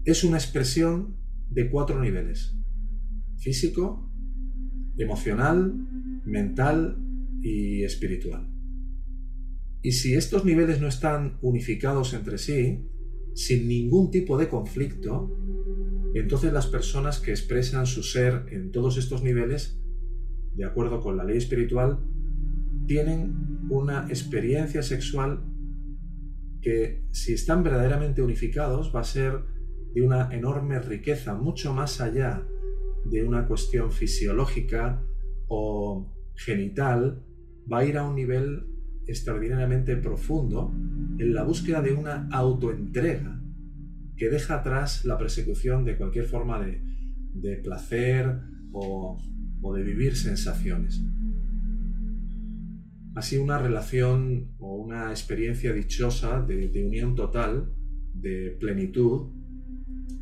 es 0.04 0.24
una 0.24 0.38
expresión 0.38 1.18
de 1.50 1.70
cuatro 1.70 2.02
niveles. 2.02 2.56
Físico, 3.38 4.12
emocional, 4.98 5.74
mental 6.26 6.98
y 7.42 7.84
espiritual. 7.84 8.50
Y 9.82 9.92
si 9.92 10.16
estos 10.16 10.46
niveles 10.46 10.82
no 10.82 10.88
están 10.88 11.38
unificados 11.42 12.14
entre 12.14 12.38
sí, 12.38 12.90
sin 13.36 13.68
ningún 13.68 14.10
tipo 14.10 14.38
de 14.38 14.48
conflicto, 14.48 15.38
entonces 16.16 16.54
las 16.54 16.68
personas 16.68 17.20
que 17.20 17.32
expresan 17.32 17.86
su 17.86 18.02
ser 18.02 18.46
en 18.52 18.72
todos 18.72 18.98
estos 18.98 19.22
niveles, 19.22 19.80
de 20.56 20.66
acuerdo 20.66 21.02
con 21.02 21.18
la 21.18 21.24
ley 21.24 21.38
espiritual, 21.38 22.00
tienen 22.88 23.68
una 23.70 24.08
experiencia 24.08 24.84
sexual 24.84 25.44
que 26.62 27.06
si 27.12 27.34
están 27.34 27.64
verdaderamente 27.64 28.22
unificados 28.22 28.92
va 28.96 29.02
a 29.02 29.04
ser 29.04 29.44
de 29.94 30.02
una 30.02 30.34
enorme 30.34 30.80
riqueza, 30.80 31.36
mucho 31.36 31.74
más 31.74 32.02
allá 32.02 32.46
de 33.06 33.24
una 33.24 33.48
cuestión 33.48 33.92
fisiológica 33.92 35.02
o 35.48 36.12
genital, 36.36 37.24
va 37.72 37.80
a 37.80 37.86
ir 37.86 37.98
a 37.98 38.08
un 38.08 38.16
nivel 38.16 38.68
extraordinariamente 39.08 39.96
profundo 39.98 40.74
en 41.20 41.34
la 41.34 41.44
búsqueda 41.44 41.82
de 41.82 41.94
una 41.94 42.28
autoentrega 42.32 43.42
que 44.18 44.30
deja 44.30 44.56
atrás 44.56 45.06
la 45.06 45.18
persecución 45.18 45.86
de 45.86 45.98
cualquier 45.98 46.26
forma 46.26 46.60
de, 46.60 47.58
placer 47.64 48.40
o, 48.72 49.18
o 49.66 49.74
de 49.74 49.82
vivir 49.82 50.16
sensaciones. 50.16 51.02
Así 53.16 53.38
una 53.38 53.58
relación 53.58 54.52
o 54.60 54.76
una 54.76 55.10
experiencia 55.10 55.74
dichosa 55.74 56.42
de, 56.42 56.86
unión 56.86 57.16
total, 57.16 57.74
de 58.14 58.56
plenitud, 58.60 59.32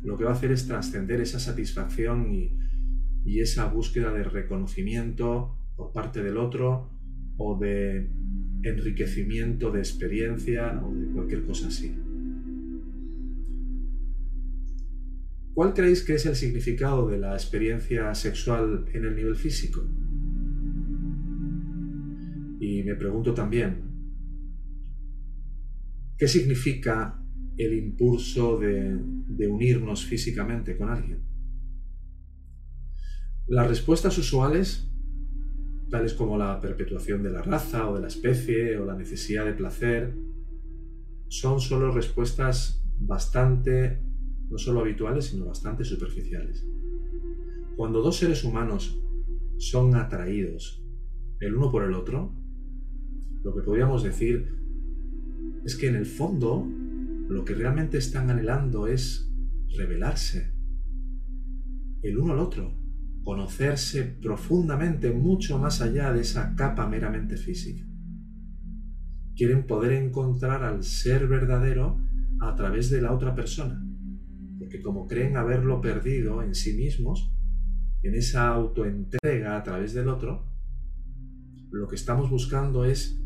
lo 0.02 0.16
que 0.16 0.24
va 0.24 0.30
a 0.30 0.34
hacer 0.34 0.50
es 0.50 0.66
trascender 0.66 1.20
esa 1.20 1.38
satisfacción 1.38 2.32
y, 2.32 2.56
y 3.24 3.40
esa 3.40 3.66
búsqueda 3.66 4.12
de 4.12 4.24
reconocimiento 4.24 5.58
por 5.76 5.92
parte 5.92 6.22
del 6.22 6.38
otro 6.38 6.90
o 7.36 7.58
de 7.58 8.10
enriquecimiento 8.62 9.70
de 9.72 9.80
experiencia 9.80 10.80
o 10.82 10.94
de 10.94 11.06
cualquier 11.08 11.44
cosa 11.44 11.68
así. 11.68 11.94
¿Cuál 15.54 15.72
creéis 15.72 16.02
que 16.02 16.14
es 16.14 16.26
el 16.26 16.34
significado 16.34 17.08
de 17.08 17.18
la 17.18 17.34
experiencia 17.34 18.12
sexual 18.16 18.86
en 18.92 19.04
el 19.04 19.14
nivel 19.14 19.36
físico? 19.36 19.84
Y 22.58 22.82
me 22.82 22.96
pregunto 22.96 23.32
también, 23.34 23.84
¿qué 26.18 26.26
significa 26.26 27.22
el 27.56 27.72
impulso 27.72 28.58
de, 28.58 28.98
unirnos 29.48 30.04
físicamente 30.04 30.76
con 30.76 30.90
alguien? 30.90 31.22
Las 33.46 33.68
respuestas 33.68 34.18
usuales, 34.18 34.90
tales 35.88 36.14
como 36.14 36.36
la 36.36 36.60
perpetuación 36.60 37.22
de 37.22 37.30
la 37.30 37.42
raza 37.42 37.88
o 37.88 37.94
de 37.94 38.00
la 38.00 38.08
especie 38.08 38.76
o 38.78 38.84
la 38.84 38.96
necesidad 38.96 39.44
de 39.44 39.52
placer, 39.52 40.16
son 41.28 41.60
solo 41.60 41.92
respuestas 41.92 42.84
bastante, 42.98 44.02
no 44.50 44.58
solo 44.58 44.80
habituales, 44.80 45.26
sino 45.26 45.46
bastante 45.46 45.84
superficiales. 45.84 46.66
Cuando 47.76 48.02
dos 48.02 48.16
seres 48.16 48.44
humanos 48.44 49.00
son 49.58 49.94
atraídos 49.94 50.84
el 51.40 51.56
uno 51.56 51.70
por 51.70 51.84
el 51.84 51.94
otro, 51.94 52.34
lo 53.42 53.54
que 53.54 53.62
podríamos 53.62 54.02
decir 54.02 54.48
es 55.64 55.76
que 55.76 55.88
en 55.88 55.96
el 55.96 56.06
fondo 56.06 56.66
lo 57.28 57.44
que 57.44 57.54
realmente 57.54 57.98
están 57.98 58.30
anhelando 58.30 58.86
es 58.86 59.30
revelarse 59.76 60.52
el 62.02 62.18
uno 62.18 62.34
al 62.34 62.38
otro, 62.38 62.74
conocerse 63.24 64.04
profundamente, 64.04 65.10
mucho 65.10 65.58
más 65.58 65.80
allá 65.80 66.12
de 66.12 66.20
esa 66.20 66.54
capa 66.54 66.86
meramente 66.86 67.36
física. 67.36 67.84
Quieren 69.34 69.66
poder 69.66 69.92
encontrar 69.92 70.62
al 70.62 70.84
ser 70.84 71.26
verdadero 71.26 71.98
a 72.40 72.54
través 72.54 72.90
de 72.90 73.00
la 73.00 73.12
otra 73.12 73.34
persona, 73.34 73.83
porque 74.74 74.82
como 74.82 75.06
creen 75.06 75.36
haberlo 75.36 75.80
perdido 75.80 76.42
en 76.42 76.52
sí 76.52 76.72
mismos, 76.74 77.32
en 78.02 78.16
esa 78.16 78.48
autoentrega 78.48 79.56
a 79.56 79.62
través 79.62 79.94
del 79.94 80.08
otro, 80.08 80.48
lo 81.70 81.86
que 81.86 81.94
estamos 81.94 82.28
buscando 82.28 82.84
es 82.84 83.16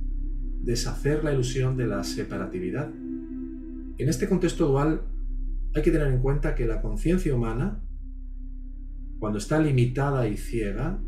deshacer 0.61 1.25
la 1.25 1.33
ilusión 1.33 1.79
de 1.79 1.87
la 1.87 2.05
separatividad. 2.05 2.91
En 2.91 4.09
este 4.11 4.29
contexto 4.29 4.69
dual 4.69 5.01
hay 5.75 5.81
que 5.81 5.91
tener 5.91 6.09
en 6.09 6.21
cuenta 6.21 6.55
que 6.55 6.67
la 6.67 6.83
conciencia 6.83 7.35
humana, 7.35 7.83
cuando 9.19 9.39
está 9.39 9.59
limitada 9.59 10.29
y 10.29 10.37
ciega, 10.37 11.01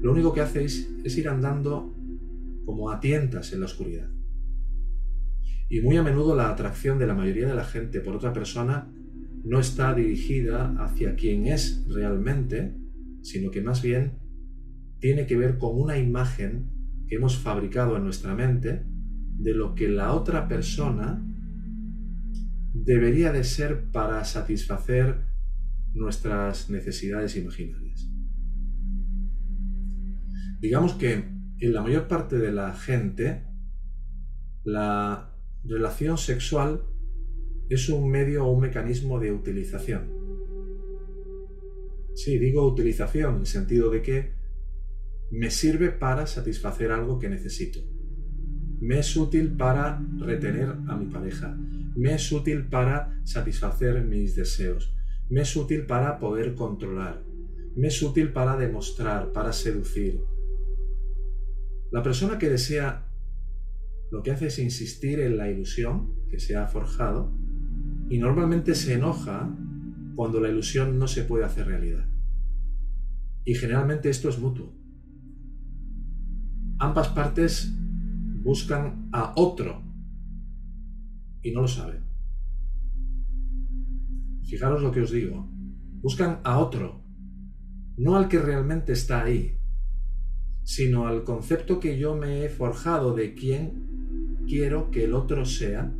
lo 0.00 0.10
único 0.10 0.32
que 0.32 0.40
hace 0.40 0.64
es, 0.64 1.16
ir 1.16 1.28
andando 1.28 1.94
como 2.66 2.90
a 2.90 2.98
tientas 2.98 3.52
en 3.52 3.60
la 3.60 3.66
oscuridad. 3.66 4.10
Y 5.68 5.80
muy 5.80 5.96
a 5.96 6.02
menudo 6.02 6.34
la 6.34 6.50
atracción 6.50 6.98
de 6.98 7.06
la 7.06 7.14
mayoría 7.14 7.46
de 7.46 7.54
la 7.54 7.64
gente 7.64 8.00
por 8.00 8.16
otra 8.16 8.32
persona 8.32 8.92
no 9.44 9.60
está 9.60 9.94
dirigida 9.94 10.74
hacia 10.78 11.16
quien 11.16 11.46
es 11.46 11.84
realmente, 11.88 12.76
sino 13.22 13.50
que 13.50 13.62
más 13.62 13.82
bien 13.82 14.18
tiene 15.00 15.26
que 15.26 15.36
ver 15.36 15.58
con 15.58 15.80
una 15.80 15.98
imagen 15.98 16.70
hemos 17.08 17.36
fabricado 17.36 17.96
en 17.96 18.04
nuestra 18.04 18.34
mente 18.34 18.84
de 18.86 19.54
lo 19.54 19.74
que 19.74 19.88
la 19.88 20.12
otra 20.12 20.48
persona 20.48 21.22
debería 22.72 23.32
de 23.32 23.44
ser 23.44 23.90
para 23.90 24.24
satisfacer 24.24 25.26
nuestras 25.92 26.70
necesidades 26.70 27.36
imaginarias. 27.36 28.08
Digamos 30.60 30.94
que 30.94 31.12
en 31.58 31.72
la 31.72 31.82
mayor 31.82 32.08
parte 32.08 32.38
de 32.38 32.52
la 32.52 32.72
gente 32.72 33.44
la 34.64 35.34
relación 35.64 36.16
sexual 36.16 36.84
es 37.74 37.88
un 37.88 38.10
medio 38.10 38.44
o 38.44 38.52
un 38.52 38.60
mecanismo 38.60 39.18
de 39.18 39.32
utilización. 39.32 40.10
Sí, 42.14 42.38
digo 42.38 42.66
utilización 42.66 43.34
en 43.34 43.40
el 43.40 43.46
sentido 43.46 43.90
de 43.90 44.02
que 44.02 44.32
me 45.30 45.50
sirve 45.50 45.90
para 45.90 46.26
satisfacer 46.26 46.92
algo 46.92 47.18
que 47.18 47.28
necesito. 47.28 47.80
Me 48.80 48.98
es 48.98 49.16
útil 49.16 49.56
para 49.56 50.04
retener 50.18 50.68
a 50.88 50.96
mi 50.96 51.06
pareja. 51.06 51.56
Me 51.96 52.14
es 52.14 52.30
útil 52.32 52.68
para 52.68 53.18
satisfacer 53.24 54.02
mis 54.04 54.34
deseos. 54.34 54.94
Me 55.30 55.42
es 55.42 55.56
útil 55.56 55.86
para 55.86 56.18
poder 56.18 56.54
controlar. 56.54 57.22
me 57.74 57.88
es 57.88 58.02
útil 58.02 58.32
para 58.32 58.56
demostrar, 58.58 59.32
para 59.32 59.52
seducir. 59.52 60.20
La 61.90 62.02
persona 62.02 62.38
que 62.38 62.50
desea 62.50 63.08
lo 64.10 64.22
que 64.22 64.32
hace 64.32 64.48
es 64.48 64.58
insistir 64.58 65.20
en 65.20 65.38
la 65.38 65.50
ilusión 65.50 66.14
que 66.28 66.38
se 66.38 66.54
ha 66.54 66.66
forjado 66.66 67.32
y 68.12 68.18
normalmente 68.18 68.74
se 68.74 68.92
enoja 68.92 69.48
cuando 70.14 70.38
la 70.38 70.50
ilusión 70.50 70.98
no 70.98 71.06
se 71.06 71.24
puede 71.24 71.46
hacer 71.46 71.66
realidad. 71.66 72.04
Y 73.42 73.54
generalmente 73.54 74.10
esto 74.10 74.28
es 74.28 74.38
mutuo. 74.38 74.70
Ambas 76.78 77.08
partes 77.08 77.72
buscan 78.42 79.08
a 79.12 79.32
otro 79.34 79.80
y 81.40 81.52
no 81.52 81.62
lo 81.62 81.68
saben. 81.68 82.04
Fijaros 84.42 84.82
lo 84.82 84.92
que 84.92 85.00
os 85.00 85.10
digo. 85.10 85.48
Buscan 86.02 86.40
a 86.44 86.58
otro, 86.58 87.02
no 87.96 88.16
al 88.16 88.28
que 88.28 88.40
realmente 88.40 88.92
está 88.92 89.22
ahí, 89.22 89.56
sino 90.64 91.06
al 91.06 91.24
concepto 91.24 91.80
que 91.80 91.98
yo 91.98 92.14
me 92.14 92.44
he 92.44 92.50
forjado 92.50 93.14
de 93.14 93.32
quién 93.32 94.44
quiero 94.46 94.90
que 94.90 95.04
el 95.04 95.14
otro 95.14 95.46
sea 95.46 95.90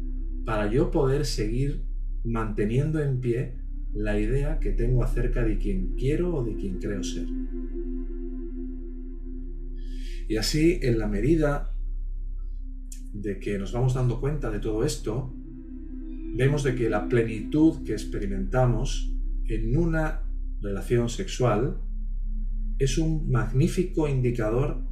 para 0.45 0.71
yo 0.71 0.91
poder 0.91 1.25
seguir 1.25 1.91
manteniendo 2.25 3.03
en 3.03 3.21
pie 3.21 3.55
la 3.95 4.19
idea 4.19 4.59
que 4.59 4.73
tengo 4.73 5.05
acerca 5.05 5.45
de 5.45 5.59
quién 5.59 5.95
quiero 5.97 6.35
o 6.35 6.45
de 6.45 6.55
quién 6.57 6.79
creo 6.79 7.03
ser. 7.03 7.27
Y 10.29 10.37
así, 10.37 10.79
en 10.83 10.99
la 10.99 11.09
medida 11.09 11.75
de 13.13 13.39
que 13.39 13.59
nos 13.59 13.73
vamos 13.73 13.95
dando 13.95 14.21
cuenta 14.21 14.51
de 14.51 14.61
todo 14.61 14.85
esto, 14.85 15.35
vemos 16.35 16.63
de 16.63 16.75
que 16.75 16.89
la 16.89 17.09
plenitud 17.09 17.85
que 17.85 17.93
experimentamos 17.93 19.15
en 19.49 19.77
una 19.77 20.23
relación 20.63 21.09
sexual 21.09 21.79
es 22.79 22.97
un 22.97 23.31
magnífico 23.31 24.09
indicador 24.09 24.83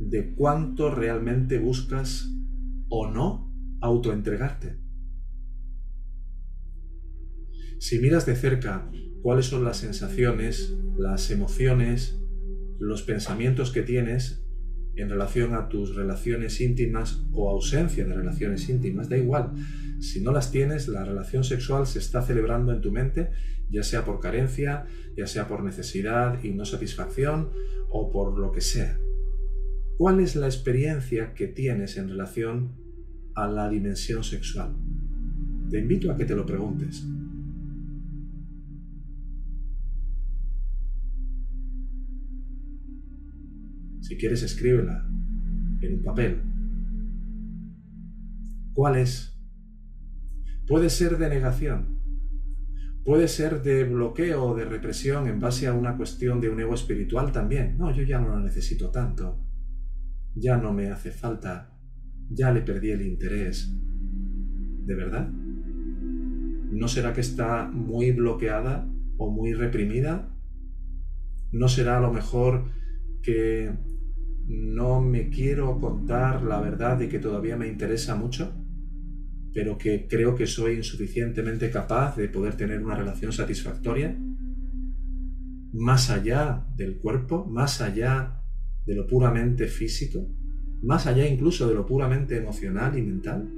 de 0.00 0.34
cuánto 0.34 0.94
realmente 0.94 1.58
buscas 1.58 2.30
o 2.88 3.10
no 3.10 3.52
autoentregarte. 3.80 4.87
Si 7.78 7.98
miras 8.00 8.26
de 8.26 8.34
cerca 8.34 8.90
cuáles 9.22 9.46
son 9.46 9.64
las 9.64 9.78
sensaciones, 9.78 10.74
las 10.96 11.30
emociones, 11.30 12.18
los 12.78 13.02
pensamientos 13.02 13.70
que 13.70 13.82
tienes 13.82 14.44
en 14.96 15.08
relación 15.08 15.54
a 15.54 15.68
tus 15.68 15.94
relaciones 15.94 16.60
íntimas 16.60 17.22
o 17.32 17.50
ausencia 17.50 18.04
de 18.04 18.14
relaciones 18.14 18.68
íntimas, 18.68 19.08
da 19.08 19.16
igual. 19.16 19.52
Si 20.00 20.20
no 20.20 20.32
las 20.32 20.50
tienes, 20.50 20.88
la 20.88 21.04
relación 21.04 21.44
sexual 21.44 21.86
se 21.86 22.00
está 22.00 22.22
celebrando 22.22 22.72
en 22.72 22.80
tu 22.80 22.90
mente, 22.90 23.30
ya 23.70 23.84
sea 23.84 24.04
por 24.04 24.18
carencia, 24.18 24.86
ya 25.16 25.28
sea 25.28 25.46
por 25.46 25.62
necesidad 25.62 26.42
y 26.42 26.50
no 26.50 26.64
satisfacción 26.64 27.50
o 27.90 28.10
por 28.10 28.38
lo 28.38 28.50
que 28.50 28.60
sea. 28.60 28.98
¿Cuál 29.96 30.20
es 30.20 30.34
la 30.34 30.46
experiencia 30.46 31.32
que 31.34 31.46
tienes 31.46 31.96
en 31.96 32.08
relación 32.08 32.72
a 33.34 33.46
la 33.46 33.68
dimensión 33.68 34.24
sexual? 34.24 34.74
Te 35.70 35.78
invito 35.78 36.10
a 36.10 36.16
que 36.16 36.24
te 36.24 36.34
lo 36.34 36.46
preguntes. 36.46 37.04
Si 44.08 44.16
quieres, 44.16 44.42
escríbela 44.42 45.06
en 45.82 45.98
un 45.98 46.02
papel. 46.02 46.40
¿Cuál 48.72 48.96
es? 48.96 49.38
Puede 50.66 50.88
ser 50.88 51.18
de 51.18 51.28
negación, 51.28 52.00
puede 53.04 53.28
ser 53.28 53.62
de 53.62 53.84
bloqueo 53.84 54.44
o 54.44 54.54
de 54.54 54.64
represión 54.64 55.28
en 55.28 55.38
base 55.38 55.66
a 55.66 55.74
una 55.74 55.94
cuestión 55.98 56.40
de 56.40 56.48
un 56.48 56.58
ego 56.58 56.72
espiritual 56.72 57.32
también. 57.32 57.76
No, 57.76 57.94
yo 57.94 58.02
ya 58.02 58.18
no 58.18 58.28
lo 58.28 58.40
necesito 58.40 58.90
tanto, 58.90 59.44
ya 60.34 60.56
no 60.56 60.72
me 60.72 60.90
hace 60.90 61.10
falta, 61.10 61.76
ya 62.30 62.50
le 62.50 62.62
perdí 62.62 62.92
el 62.92 63.02
interés. 63.02 63.70
¿De 64.86 64.94
verdad? 64.94 65.28
¿No 65.28 66.88
será 66.88 67.12
que 67.12 67.20
está 67.20 67.68
muy 67.70 68.12
bloqueada 68.12 68.90
o 69.18 69.30
muy 69.30 69.52
reprimida? 69.52 70.34
¿No 71.52 71.68
será 71.68 71.98
a 71.98 72.00
lo 72.00 72.10
mejor 72.10 72.70
que 73.22 73.70
no 74.48 75.02
me 75.02 75.28
quiero 75.28 75.78
contar 75.78 76.42
la 76.42 76.60
verdad 76.60 76.96
de 76.96 77.08
que 77.08 77.18
todavía 77.18 77.56
me 77.56 77.68
interesa 77.68 78.14
mucho, 78.14 78.54
pero 79.52 79.76
que 79.76 80.08
creo 80.08 80.34
que 80.34 80.46
soy 80.46 80.76
insuficientemente 80.76 81.70
capaz 81.70 82.16
de 82.16 82.28
poder 82.28 82.56
tener 82.56 82.82
una 82.82 82.96
relación 82.96 83.30
satisfactoria, 83.32 84.18
más 85.74 86.08
allá 86.08 86.66
del 86.76 86.96
cuerpo, 86.96 87.44
más 87.44 87.82
allá 87.82 88.42
de 88.86 88.94
lo 88.94 89.06
puramente 89.06 89.66
físico, 89.66 90.26
más 90.82 91.06
allá 91.06 91.28
incluso 91.28 91.68
de 91.68 91.74
lo 91.74 91.84
puramente 91.84 92.38
emocional 92.38 92.96
y 92.96 93.02
mental. 93.02 93.48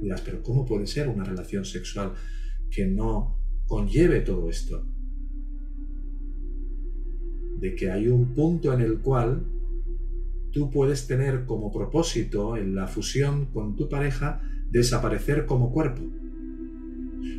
dirás, 0.00 0.20
pero 0.20 0.42
¿cómo 0.44 0.64
puede 0.64 0.86
ser 0.86 1.08
una 1.08 1.24
relación 1.24 1.64
sexual 1.64 2.12
que 2.70 2.86
no 2.86 3.36
conlleve 3.66 4.20
todo 4.20 4.48
esto? 4.48 4.86
De 7.58 7.74
que 7.74 7.90
hay 7.90 8.06
un 8.06 8.32
punto 8.32 8.72
en 8.72 8.80
el 8.80 8.98
cual 9.00 9.57
tú 10.52 10.70
puedes 10.70 11.06
tener 11.06 11.44
como 11.44 11.72
propósito 11.72 12.56
en 12.56 12.74
la 12.74 12.86
fusión 12.86 13.46
con 13.46 13.76
tu 13.76 13.88
pareja 13.88 14.40
desaparecer 14.70 15.46
como 15.46 15.72
cuerpo. 15.72 16.02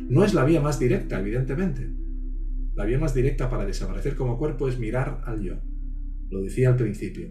No 0.08 0.24
es 0.24 0.34
la 0.34 0.44
vía 0.44 0.60
más 0.60 0.78
directa, 0.78 1.20
evidentemente. 1.20 1.88
La 2.74 2.84
vía 2.84 2.98
más 2.98 3.14
directa 3.14 3.48
para 3.48 3.64
desaparecer 3.64 4.16
como 4.16 4.38
cuerpo 4.38 4.68
es 4.68 4.78
mirar 4.78 5.22
al 5.24 5.42
yo. 5.42 5.60
Lo 6.30 6.42
decía 6.42 6.68
al 6.68 6.76
principio. 6.76 7.28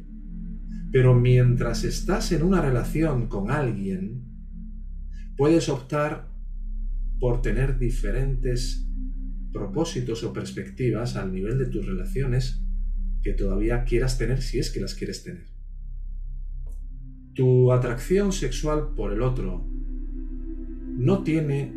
Pero 0.92 1.14
mientras 1.14 1.84
estás 1.84 2.32
en 2.32 2.44
una 2.44 2.62
relación 2.62 3.28
con 3.28 3.52
alguien, 3.52 4.24
puedes 5.38 5.70
optar 5.70 6.30
por 7.20 7.42
tener 7.42 7.78
diferentes 7.78 8.88
propósitos 9.52 10.24
o 10.24 10.34
perspectivas 10.34 11.16
al 11.16 11.32
nivel 11.34 11.58
de 11.58 11.66
tus 11.66 11.86
relaciones 11.86 12.64
que 13.22 13.34
todavía 13.34 13.84
quieras 13.84 14.18
tener 14.18 14.42
si 14.42 14.60
es 14.60 14.72
que 14.72 14.80
las 14.80 14.96
quieres 14.96 15.24
tener. 15.24 15.59
Tu 17.40 17.72
atracción 17.72 18.34
sexual 18.34 18.90
por 18.98 19.14
el 19.14 19.22
otro 19.22 19.64
no 19.66 21.24
tiene 21.24 21.72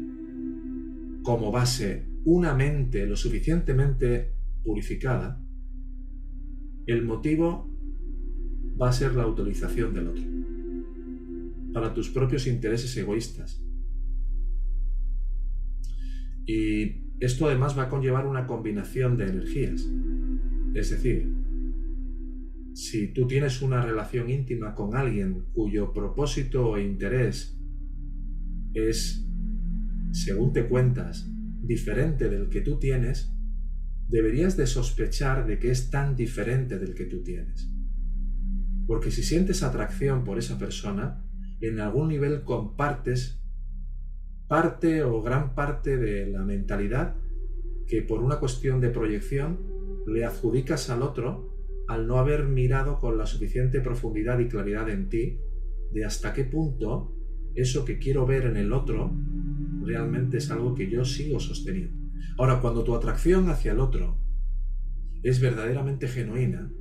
como 1.22 1.53
base 1.53 2.05
una 2.25 2.53
mente 2.53 3.07
lo 3.07 3.14
suficientemente 3.14 4.33
purificada, 4.64 5.40
el 6.85 7.05
motivo 7.05 7.70
va 8.77 8.88
a 8.88 8.92
ser 8.92 9.14
la 9.14 9.25
utilización 9.25 9.94
del 9.94 10.09
otro 10.09 10.25
para 11.72 11.94
tus 11.94 12.09
propios 12.09 12.48
intereses 12.48 12.96
egoístas. 12.96 13.62
Y 16.44 17.05
esto 17.20 17.46
además 17.46 17.79
va 17.79 17.85
a 17.85 17.88
conllevar 17.88 18.27
una 18.27 18.48
combinación 18.48 19.16
de 19.16 19.29
energías. 19.29 19.88
Es 20.75 20.90
decir, 20.90 21.41
si 22.74 23.08
tú 23.08 23.26
tienes 23.26 23.61
una 23.62 23.82
relación 23.82 24.30
íntima 24.30 24.74
con 24.74 24.96
alguien 24.96 25.46
cuyo 25.52 25.92
propósito 25.92 26.76
e 26.76 26.85
interés 26.85 27.58
es, 28.72 29.26
según 30.12 30.52
te 30.52 30.66
cuentas, 30.66 31.28
diferente 31.61 32.28
del 32.28 32.48
que 32.48 32.62
tú 32.62 32.78
tienes, 32.78 33.32
deberías 34.08 34.56
de 34.56 34.66
sospechar 34.66 35.46
de 35.46 35.58
que 35.58 35.70
es 35.70 35.90
tan 35.90 36.16
diferente 36.16 36.78
del 36.78 36.94
que 36.94 37.04
tú 37.04 37.22
tienes. 37.22 37.68
Porque 38.87 39.11
si 39.11 39.22
sientes 39.22 39.62
atracción 39.62 40.24
por 40.24 40.38
esa 40.38 40.58
persona, 40.58 41.22
en 41.61 41.78
algún 41.80 42.08
nivel 42.08 42.42
compartes 42.42 43.38
parte 44.48 45.02
o 45.02 45.22
gran 45.22 45.54
parte 45.54 45.96
de 45.96 46.26
la 46.26 46.42
mentalidad 46.42 47.16
que 47.87 48.02
por 48.02 48.22
una 48.22 48.38
cuestión 48.38 48.80
de 48.80 48.90
proyección 48.90 49.58
le 50.06 50.24
adjudicas 50.24 50.90
al 50.90 51.02
otro 51.02 51.51
al 51.88 52.06
no 52.06 52.18
haber 52.18 52.44
mirado 52.44 52.98
con 52.98 53.18
la 53.18 53.26
suficiente 53.26 53.80
profundidad 53.80 54.38
y 54.38 54.48
claridad 54.48 54.88
en 54.88 55.08
ti 55.08 55.38
de 55.92 56.04
hasta 56.04 56.32
qué 56.32 56.44
punto 56.44 57.14
eso 57.54 57.84
que 57.84 57.98
quiero 57.98 58.26
ver 58.26 58.46
en 58.46 58.56
el 58.56 58.72
otro 58.72 59.14
realmente 59.82 60.38
es 60.38 60.50
algo 60.50 60.74
que 60.74 60.88
yo 60.88 61.04
sigo 61.04 61.40
sosteniendo. 61.40 62.00
Ahora, 62.38 62.60
cuando 62.60 62.84
tu 62.84 62.94
atracción 62.94 63.50
hacia 63.50 63.72
el 63.72 63.80
otro 63.80 64.18
es 65.22 65.40
verdaderamente 65.40 66.08
genuina 66.08 66.72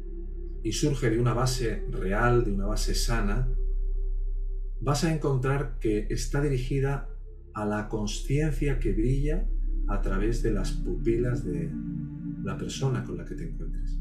y 0.63 0.71
surge 0.71 1.09
de 1.09 1.19
una 1.19 1.33
base 1.33 1.83
real, 1.89 2.45
de 2.45 2.51
una 2.53 2.67
base 2.67 2.95
sana, 2.95 3.49
vas 4.79 5.03
a 5.03 5.13
encontrar 5.13 5.77
que 5.79 6.07
está 6.09 6.41
dirigida 6.41 7.09
a 7.53 7.65
la 7.65 7.89
conciencia 7.89 8.79
que 8.79 8.93
brilla 8.93 9.47
a 9.87 10.01
través 10.01 10.41
de 10.41 10.51
las 10.51 10.71
pupilas 10.71 11.43
de 11.43 11.71
la 12.43 12.57
persona 12.57 13.03
con 13.03 13.17
la 13.17 13.25
que 13.25 13.35
te 13.35 13.43
encuentres 13.43 14.00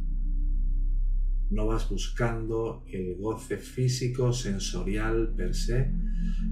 no 1.50 1.66
vas 1.66 1.88
buscando 1.88 2.84
el 2.86 3.16
goce 3.16 3.58
físico, 3.58 4.32
sensorial 4.32 5.34
per 5.36 5.54
se, 5.54 5.92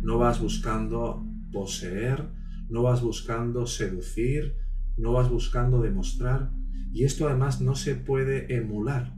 no 0.02 0.18
vas 0.18 0.40
buscando 0.40 1.24
poseer, 1.52 2.28
no 2.68 2.82
vas 2.82 3.00
buscando 3.00 3.66
seducir, 3.66 4.54
no 4.96 5.12
vas 5.12 5.30
buscando 5.30 5.80
demostrar, 5.80 6.50
Y 6.90 7.04
esto 7.04 7.28
además 7.28 7.60
no 7.60 7.74
se 7.74 7.94
puede 7.96 8.54
emular. 8.56 9.14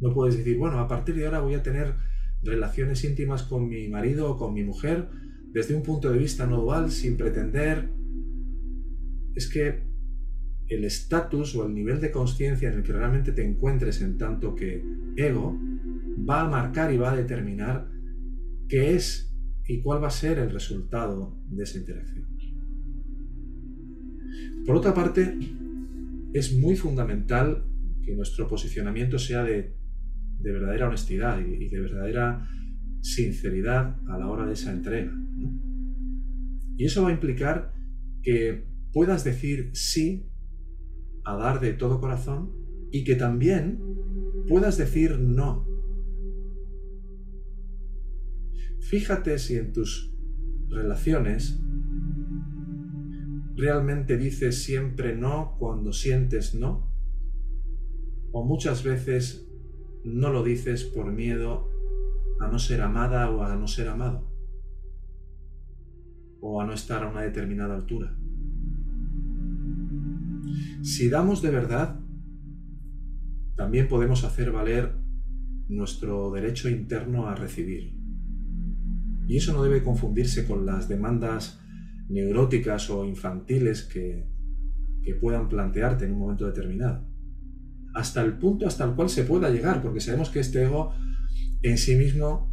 No 0.00 0.14
puedes 0.14 0.36
decir, 0.36 0.56
bueno, 0.56 0.78
a 0.78 0.86
partir 0.86 1.16
de 1.16 1.26
ahora 1.26 1.40
voy 1.40 1.54
a 1.54 1.62
tener 1.62 1.96
relaciones 2.44 3.02
íntimas 3.02 3.42
con 3.42 3.68
mi 3.68 3.88
marido 3.88 4.30
o 4.30 4.38
con 4.38 4.54
mi 4.54 4.62
mujer 4.62 5.08
desde 5.52 5.74
un 5.74 5.82
punto 5.82 6.10
de 6.10 6.18
vista 6.18 6.46
no 6.46 6.60
dual, 6.60 6.92
sin 6.92 7.16
pretender. 7.16 7.90
Es 9.34 9.48
que 9.48 9.93
el 10.68 10.84
estatus 10.84 11.54
o 11.56 11.66
el 11.66 11.74
nivel 11.74 12.00
de 12.00 12.10
conciencia 12.10 12.68
en 12.68 12.78
el 12.78 12.82
que 12.82 12.92
realmente 12.92 13.32
te 13.32 13.44
encuentres 13.44 14.00
en 14.00 14.16
tanto 14.16 14.54
que 14.54 14.82
ego 15.16 15.58
va 16.28 16.42
a 16.42 16.48
marcar 16.48 16.92
y 16.92 16.96
va 16.96 17.12
a 17.12 17.16
determinar 17.16 17.88
qué 18.68 18.94
es 18.94 19.34
y 19.66 19.80
cuál 19.80 20.02
va 20.02 20.08
a 20.08 20.10
ser 20.10 20.38
el 20.38 20.50
resultado 20.50 21.36
de 21.48 21.62
esa 21.62 21.78
interacción. 21.78 22.26
Por 24.66 24.76
otra 24.76 24.94
parte, 24.94 25.36
es 26.32 26.56
muy 26.56 26.76
fundamental 26.76 27.64
que 28.02 28.14
nuestro 28.14 28.48
posicionamiento 28.48 29.18
sea 29.18 29.44
de, 29.44 29.74
verdadera 30.40 30.88
honestidad 30.88 31.40
y, 31.40 31.68
de 31.68 31.80
verdadera 31.80 32.48
sinceridad 33.00 33.96
a 34.08 34.18
la 34.18 34.26
hora 34.28 34.46
de 34.46 34.54
esa 34.54 34.72
entrega. 34.72 35.12
Y 36.76 36.84
eso 36.84 37.02
va 37.02 37.10
a 37.10 37.12
implicar 37.12 37.72
que 38.22 38.66
puedas 38.92 39.24
decir 39.24 39.70
sí 39.74 40.26
a 41.24 41.36
dar 41.36 41.60
de 41.60 41.72
todo 41.72 42.00
corazón 42.00 42.52
y 42.90 43.04
que 43.04 43.16
también 43.16 43.80
puedas 44.48 44.76
decir 44.76 45.18
no. 45.18 45.66
Fíjate 48.80 49.38
si 49.38 49.56
en 49.56 49.72
tus 49.72 50.14
relaciones 50.68 51.58
realmente 53.56 54.16
dices 54.18 54.62
siempre 54.62 55.16
no 55.16 55.56
cuando 55.58 55.92
sientes 55.92 56.54
no. 56.54 56.92
O 58.32 58.44
muchas 58.44 58.82
veces 58.82 59.48
no 60.04 60.30
lo 60.30 60.42
dices 60.42 60.84
por 60.84 61.10
miedo 61.12 61.70
a 62.40 62.48
no 62.48 62.58
ser 62.58 62.82
amada 62.82 63.30
o 63.30 63.42
a 63.42 63.56
no 63.56 63.66
ser 63.66 63.88
amado. 63.88 64.30
O 66.40 66.60
a 66.60 66.66
no 66.66 66.74
estar 66.74 67.04
a 67.04 67.08
una 67.08 67.22
determinada 67.22 67.74
altura. 67.74 68.16
Si 70.82 71.08
damos 71.08 71.42
de 71.42 71.50
verdad, 71.50 72.00
también 73.56 73.88
podemos 73.88 74.24
hacer 74.24 74.50
valer 74.52 74.96
nuestro 75.68 76.30
derecho 76.30 76.68
interno 76.68 77.28
a 77.28 77.34
recibir. 77.34 77.94
Y 79.26 79.36
eso 79.36 79.52
no 79.52 79.62
debe 79.62 79.82
confundirse 79.82 80.46
con 80.46 80.66
las 80.66 80.88
demandas 80.88 81.60
neuróticas 82.08 82.90
o 82.90 83.04
infantiles 83.04 83.82
que, 83.82 84.32
puedan 85.20 85.50
plantearte 85.50 86.06
en 86.06 86.12
un 86.12 86.18
momento 86.18 86.46
determinado. 86.46 87.06
Hasta 87.94 88.22
el 88.22 88.38
punto 88.38 88.66
hasta 88.66 88.84
el 88.84 88.94
cual 88.94 89.10
se 89.10 89.24
pueda 89.24 89.50
llegar, 89.50 89.82
porque 89.82 90.00
sabemos 90.00 90.30
que 90.30 90.40
este 90.40 90.64
ego 90.64 90.94
en 91.62 91.76
sí 91.76 91.94
mismo 91.94 92.50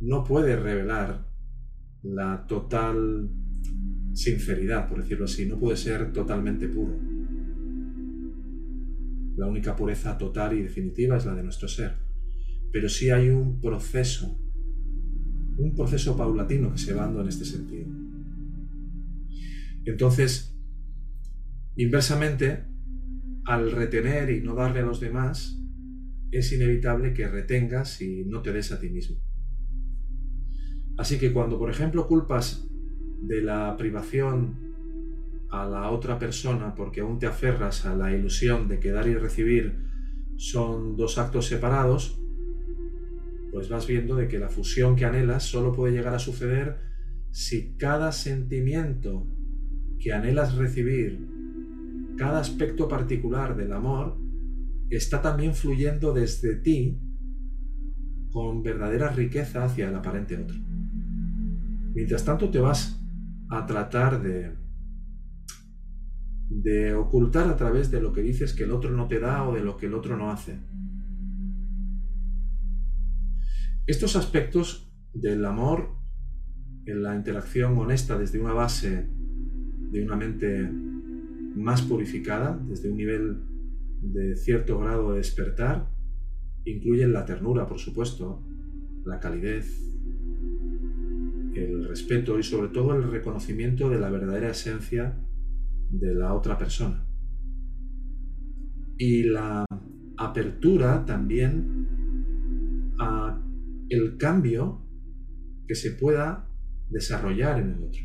no 0.00 0.22
puede 0.22 0.54
revelar 0.54 1.26
la 2.02 2.46
total 2.46 3.30
sinceridad, 4.16 4.88
por 4.88 5.02
decirlo 5.02 5.26
así, 5.26 5.44
no 5.44 5.58
puede 5.58 5.76
ser 5.76 6.10
totalmente 6.10 6.68
puro. 6.68 6.98
La 9.36 9.46
única 9.46 9.76
pureza 9.76 10.16
total 10.16 10.56
y 10.56 10.62
definitiva 10.62 11.18
es 11.18 11.26
la 11.26 11.34
de 11.34 11.42
nuestro 11.42 11.68
ser. 11.68 11.92
Pero 12.72 12.88
sí 12.88 13.10
hay 13.10 13.28
un 13.28 13.60
proceso, 13.60 14.40
un 15.58 15.74
proceso 15.74 16.16
paulatino 16.16 16.72
que 16.72 16.78
se 16.78 16.94
va 16.94 17.02
dando 17.02 17.20
en 17.20 17.28
este 17.28 17.44
sentido. 17.44 17.86
Entonces, 19.84 20.58
inversamente, 21.76 22.64
al 23.44 23.70
retener 23.70 24.30
y 24.30 24.40
no 24.40 24.54
darle 24.54 24.80
a 24.80 24.86
los 24.86 24.98
demás, 24.98 25.60
es 26.30 26.52
inevitable 26.52 27.12
que 27.12 27.28
retengas 27.28 28.00
y 28.00 28.24
no 28.24 28.40
te 28.40 28.52
des 28.52 28.72
a 28.72 28.80
ti 28.80 28.88
mismo. 28.88 29.18
Así 30.96 31.18
que 31.18 31.34
cuando, 31.34 31.58
por 31.58 31.70
ejemplo, 31.70 32.08
culpas 32.08 32.66
de 33.20 33.42
la 33.42 33.76
privación 33.76 34.66
a 35.50 35.64
la 35.66 35.90
otra 35.90 36.18
persona 36.18 36.74
porque 36.74 37.00
aún 37.00 37.18
te 37.18 37.26
aferras 37.26 37.86
a 37.86 37.94
la 37.94 38.14
ilusión 38.14 38.68
de 38.68 38.78
que 38.78 38.90
dar 38.90 39.06
y 39.06 39.14
recibir 39.14 39.74
son 40.36 40.96
dos 40.96 41.18
actos 41.18 41.46
separados, 41.46 42.20
pues 43.52 43.68
vas 43.68 43.86
viendo 43.86 44.16
de 44.16 44.28
que 44.28 44.38
la 44.38 44.48
fusión 44.48 44.96
que 44.96 45.04
anhelas 45.04 45.44
solo 45.44 45.72
puede 45.72 45.94
llegar 45.94 46.14
a 46.14 46.18
suceder 46.18 46.76
si 47.30 47.74
cada 47.76 48.12
sentimiento 48.12 49.26
que 49.98 50.12
anhelas 50.12 50.56
recibir, 50.56 51.26
cada 52.16 52.40
aspecto 52.40 52.88
particular 52.88 53.56
del 53.56 53.72
amor, 53.72 54.18
está 54.90 55.22
también 55.22 55.54
fluyendo 55.54 56.12
desde 56.12 56.56
ti 56.56 56.98
con 58.30 58.62
verdadera 58.62 59.08
riqueza 59.08 59.64
hacia 59.64 59.88
el 59.88 59.94
aparente 59.94 60.36
otro. 60.36 60.56
Mientras 61.94 62.24
tanto 62.24 62.50
te 62.50 62.58
vas 62.58 63.00
a 63.50 63.66
tratar 63.66 64.22
de 64.22 64.66
de 66.48 66.94
ocultar 66.94 67.48
a 67.48 67.56
través 67.56 67.90
de 67.90 68.00
lo 68.00 68.12
que 68.12 68.22
dices 68.22 68.52
que 68.52 68.64
el 68.64 68.72
otro 68.72 68.90
no 68.90 69.08
te 69.08 69.18
da 69.18 69.48
o 69.48 69.54
de 69.54 69.62
lo 69.62 69.76
que 69.76 69.86
el 69.86 69.94
otro 69.94 70.16
no 70.16 70.30
hace. 70.30 70.58
Estos 73.86 74.16
aspectos 74.16 74.92
del 75.12 75.44
amor 75.44 75.96
en 76.86 77.02
la 77.02 77.16
interacción 77.16 77.76
honesta 77.78 78.18
desde 78.18 78.40
una 78.40 78.52
base 78.52 79.08
de 79.90 80.04
una 80.04 80.16
mente 80.16 80.70
más 81.56 81.82
purificada, 81.82 82.60
desde 82.68 82.90
un 82.90 82.96
nivel 82.96 83.42
de 84.02 84.36
cierto 84.36 84.78
grado 84.78 85.12
de 85.12 85.18
despertar, 85.18 85.90
incluyen 86.64 87.12
la 87.12 87.24
ternura, 87.24 87.66
por 87.66 87.78
supuesto, 87.78 88.42
la 89.04 89.20
calidez, 89.20 89.95
el 91.64 91.88
respeto 91.88 92.38
y 92.38 92.42
sobre 92.42 92.68
todo 92.68 92.94
el 92.94 93.10
reconocimiento 93.10 93.88
de 93.88 93.98
la 93.98 94.10
verdadera 94.10 94.50
esencia 94.50 95.18
de 95.90 96.14
la 96.14 96.34
otra 96.34 96.58
persona. 96.58 97.06
Y 98.98 99.24
la 99.24 99.64
apertura 100.16 101.04
también 101.04 102.94
a 102.98 103.42
el 103.88 104.16
cambio 104.16 104.82
que 105.66 105.74
se 105.74 105.92
pueda 105.92 106.48
desarrollar 106.90 107.60
en 107.60 107.72
el 107.72 107.82
otro. 107.82 108.02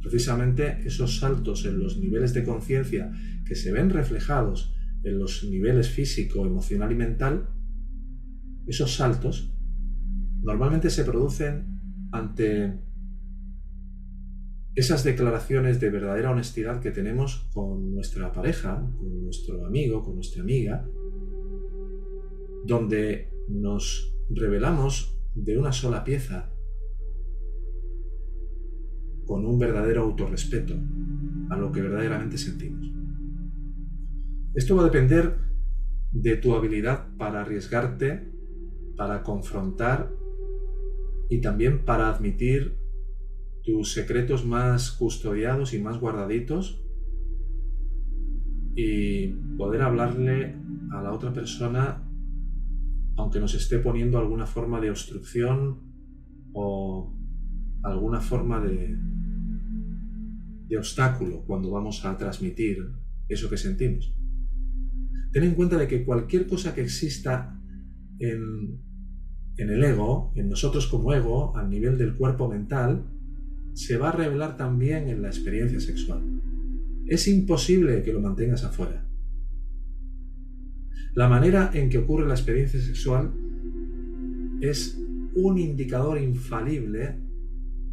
Precisamente 0.00 0.82
esos 0.84 1.18
saltos 1.18 1.64
en 1.64 1.78
los 1.78 1.98
niveles 1.98 2.34
de 2.34 2.44
conciencia 2.44 3.12
que 3.44 3.54
se 3.54 3.72
ven 3.72 3.90
reflejados 3.90 4.74
en 5.04 5.18
los 5.18 5.44
niveles 5.44 5.90
físico, 5.90 6.46
emocional 6.46 6.92
y 6.92 6.94
mental, 6.94 7.48
esos 8.66 8.94
saltos 8.94 9.51
normalmente 10.42 10.90
se 10.90 11.04
producen 11.04 12.08
ante 12.10 12.78
esas 14.74 15.04
declaraciones 15.04 15.80
de 15.80 15.90
verdadera 15.90 16.30
honestidad 16.30 16.80
que 16.80 16.90
tenemos 16.90 17.48
con 17.52 17.92
nuestra 17.94 18.32
pareja, 18.32 18.76
con 18.98 19.24
nuestro 19.24 19.66
amigo, 19.66 20.02
con 20.02 20.14
nuestra 20.14 20.42
amiga, 20.42 20.88
donde 22.64 23.30
nos 23.48 24.16
revelamos 24.30 25.18
de 25.34 25.58
una 25.58 25.72
sola 25.72 26.04
pieza 26.04 26.50
con 29.26 29.46
un 29.46 29.58
verdadero 29.58 30.02
autorrespeto 30.02 30.74
a 31.50 31.56
lo 31.56 31.70
que 31.70 31.82
verdaderamente 31.82 32.38
sentimos. 32.38 32.90
Esto 34.54 34.76
va 34.76 34.82
a 34.82 34.86
depender 34.86 35.36
de 36.10 36.36
tu 36.36 36.54
habilidad 36.54 37.08
para 37.16 37.42
arriesgarte, 37.42 38.30
para 38.96 39.22
confrontar 39.22 40.21
y 41.32 41.40
también 41.40 41.86
para 41.86 42.10
admitir 42.10 42.76
tus 43.64 43.92
secretos 43.92 44.44
más 44.44 44.90
custodiados 44.90 45.72
y 45.72 45.78
más 45.78 45.98
guardaditos 45.98 46.84
y 48.74 49.28
poder 49.56 49.80
hablarle 49.80 50.56
a 50.90 51.00
la 51.00 51.10
otra 51.10 51.32
persona 51.32 52.06
aunque 53.16 53.40
nos 53.40 53.54
esté 53.54 53.78
poniendo 53.78 54.18
alguna 54.18 54.44
forma 54.44 54.78
de 54.78 54.90
obstrucción 54.90 55.80
o 56.52 57.16
alguna 57.82 58.20
forma 58.20 58.60
de, 58.60 58.98
obstáculo 60.76 61.44
cuando 61.46 61.70
vamos 61.70 62.04
a 62.04 62.16
transmitir 62.16 62.78
eso 63.28 63.48
que 63.48 63.58
sentimos. 63.58 64.14
Ten 65.32 65.44
en 65.44 65.54
cuenta 65.54 65.76
de 65.76 65.86
que 65.86 66.04
cualquier 66.04 66.46
cosa 66.46 66.74
que 66.74 66.82
exista 66.82 67.58
en, 68.18 68.80
en 69.56 69.70
el 69.70 69.84
ego, 69.84 70.32
en 70.34 70.48
nosotros 70.48 70.86
como 70.86 71.12
ego, 71.12 71.56
al 71.56 71.68
nivel 71.68 71.98
del 71.98 72.14
cuerpo 72.14 72.48
mental, 72.48 73.04
se 73.74 73.96
va 73.96 74.10
a 74.10 74.12
revelar 74.12 74.56
también 74.56 75.08
en 75.08 75.22
la 75.22 75.28
experiencia 75.28 75.80
sexual. 75.80 76.22
Es 77.06 77.28
imposible 77.28 78.02
que 78.02 78.12
lo 78.12 78.20
mantengas 78.20 78.64
afuera. 78.64 79.06
La 81.14 81.28
manera 81.28 81.70
en 81.74 81.90
que 81.90 81.98
ocurre 81.98 82.26
la 82.26 82.34
experiencia 82.34 82.80
sexual 82.80 83.32
es 84.60 84.98
un 85.34 85.58
indicador 85.58 86.18
infalible 86.18 87.18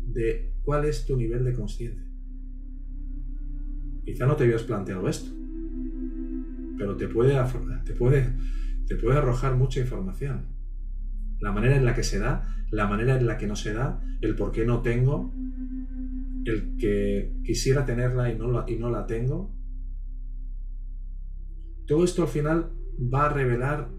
de 0.07 0.53
cuál 0.63 0.85
es 0.85 1.05
tu 1.05 1.17
nivel 1.17 1.43
de 1.43 1.53
conciencia. 1.53 2.05
Quizá 4.05 4.25
no 4.25 4.35
te 4.35 4.45
habías 4.45 4.63
planteado 4.63 5.07
esto, 5.07 5.31
pero 6.77 6.95
te 6.95 7.07
puede, 7.07 7.35
te 7.85 7.93
puede, 7.93 8.33
te 8.87 8.95
puede 8.95 9.17
arrojar 9.17 9.55
mucha 9.55 9.81
información. 9.81 10.58
La 11.39 11.51
manera 11.51 11.75
en 11.75 11.85
la 11.85 11.93
que 11.93 12.03
se 12.03 12.19
da, 12.19 12.47
la 12.71 12.87
manera 12.87 13.17
en 13.17 13.25
la 13.25 13.37
que 13.37 13.47
no 13.47 13.55
se 13.55 13.73
da, 13.73 14.01
el 14.21 14.35
por 14.35 14.51
qué 14.51 14.65
no 14.65 14.81
tengo, 14.81 15.33
el 16.45 16.75
que 16.77 17.39
quisiera 17.43 17.85
tenerla 17.85 18.31
y 18.31 18.37
no 18.37 18.51
la, 18.51 18.65
y 18.67 18.75
no 18.77 18.89
la 18.89 19.05
tengo. 19.05 19.53
Todo 21.85 22.03
esto 22.03 22.23
al 22.23 22.27
final 22.27 22.71
va 23.13 23.25
a 23.25 23.33
revelar 23.33 23.89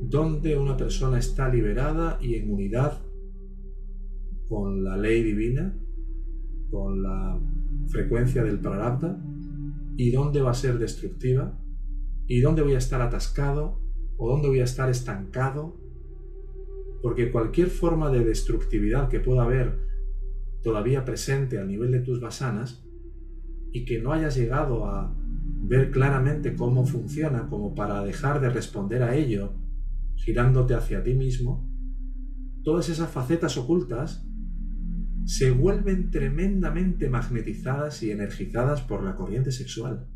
dónde 0.00 0.58
una 0.58 0.76
persona 0.76 1.18
está 1.18 1.48
liberada 1.48 2.18
y 2.20 2.34
en 2.34 2.50
unidad 2.50 3.00
con 4.48 4.82
la 4.82 4.96
ley 4.96 5.22
divina, 5.22 5.78
con 6.70 7.02
la 7.02 7.40
frecuencia 7.88 8.42
del 8.42 8.58
prarabdha, 8.58 9.22
y 9.96 10.10
dónde 10.10 10.42
va 10.42 10.50
a 10.50 10.54
ser 10.54 10.78
destructiva, 10.78 11.58
y 12.26 12.40
dónde 12.40 12.62
voy 12.62 12.74
a 12.74 12.78
estar 12.78 13.00
atascado, 13.00 13.80
o 14.16 14.30
dónde 14.30 14.48
voy 14.48 14.60
a 14.60 14.64
estar 14.64 14.90
estancado, 14.90 15.81
porque 17.02 17.30
cualquier 17.30 17.68
forma 17.68 18.10
de 18.10 18.24
destructividad 18.24 19.08
que 19.08 19.20
pueda 19.20 19.42
haber 19.42 19.78
todavía 20.62 21.04
presente 21.04 21.58
a 21.58 21.64
nivel 21.64 21.90
de 21.90 22.00
tus 22.00 22.20
basanas, 22.20 22.86
y 23.72 23.84
que 23.84 24.00
no 24.00 24.12
hayas 24.12 24.36
llegado 24.36 24.86
a 24.86 25.14
ver 25.64 25.90
claramente 25.90 26.54
cómo 26.54 26.86
funciona, 26.86 27.48
como 27.48 27.74
para 27.74 28.04
dejar 28.04 28.40
de 28.40 28.50
responder 28.50 29.02
a 29.02 29.16
ello, 29.16 29.54
girándote 30.14 30.74
hacia 30.74 31.02
ti 31.02 31.14
mismo, 31.14 31.68
todas 32.62 32.88
esas 32.88 33.10
facetas 33.10 33.56
ocultas 33.56 34.28
se 35.24 35.50
vuelven 35.50 36.10
tremendamente 36.10 37.08
magnetizadas 37.08 38.02
y 38.02 38.10
energizadas 38.10 38.82
por 38.82 39.02
la 39.02 39.16
corriente 39.16 39.52
sexual. 39.52 40.06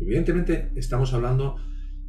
Evidentemente 0.00 0.72
estamos 0.76 1.12
hablando 1.12 1.56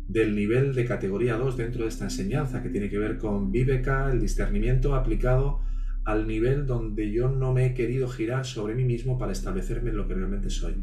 del 0.10 0.36
nivel 0.36 0.74
de 0.74 0.86
categoría 0.86 1.38
2 1.38 1.56
dentro 1.56 1.84
de 1.84 1.90
esta 1.90 2.06
enseñanza, 2.06 2.64
que 2.64 2.70
tiene 2.70 2.90
que 2.90 2.98
ver 2.98 3.20
con 3.20 3.52
Viveka, 3.52 4.12
el 4.12 4.20
discernimiento 4.20 4.96
aplicado 4.96 5.62
al 6.04 6.28
nivel 6.28 6.66
donde 6.66 7.12
yo 7.12 7.30
no 7.30 7.54
me 7.54 7.68
he 7.68 7.74
querido 7.76 8.08
girar 8.08 8.44
sobre 8.44 8.74
mí 8.74 8.84
mismo 8.86 9.20
para 9.20 9.32
establecerme 9.32 9.92
en 9.92 9.98
lo 9.98 10.08
que 10.08 10.16
realmente 10.16 10.50
soy. 10.50 10.74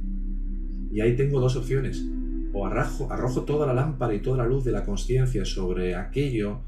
Y 0.92 1.00
ahí 1.00 1.16
tengo 1.16 1.40
dos 1.40 1.56
opciones. 1.56 2.04
O 2.52 2.66
arrojo, 2.66 3.12
arrojo 3.12 3.42
toda 3.42 3.66
la 3.66 3.74
lámpara 3.74 4.14
y 4.14 4.20
toda 4.20 4.38
la 4.38 4.46
luz 4.46 4.64
de 4.64 4.70
la 4.70 4.84
conciencia 4.84 5.44
sobre 5.44 5.96
aquello 5.96 6.60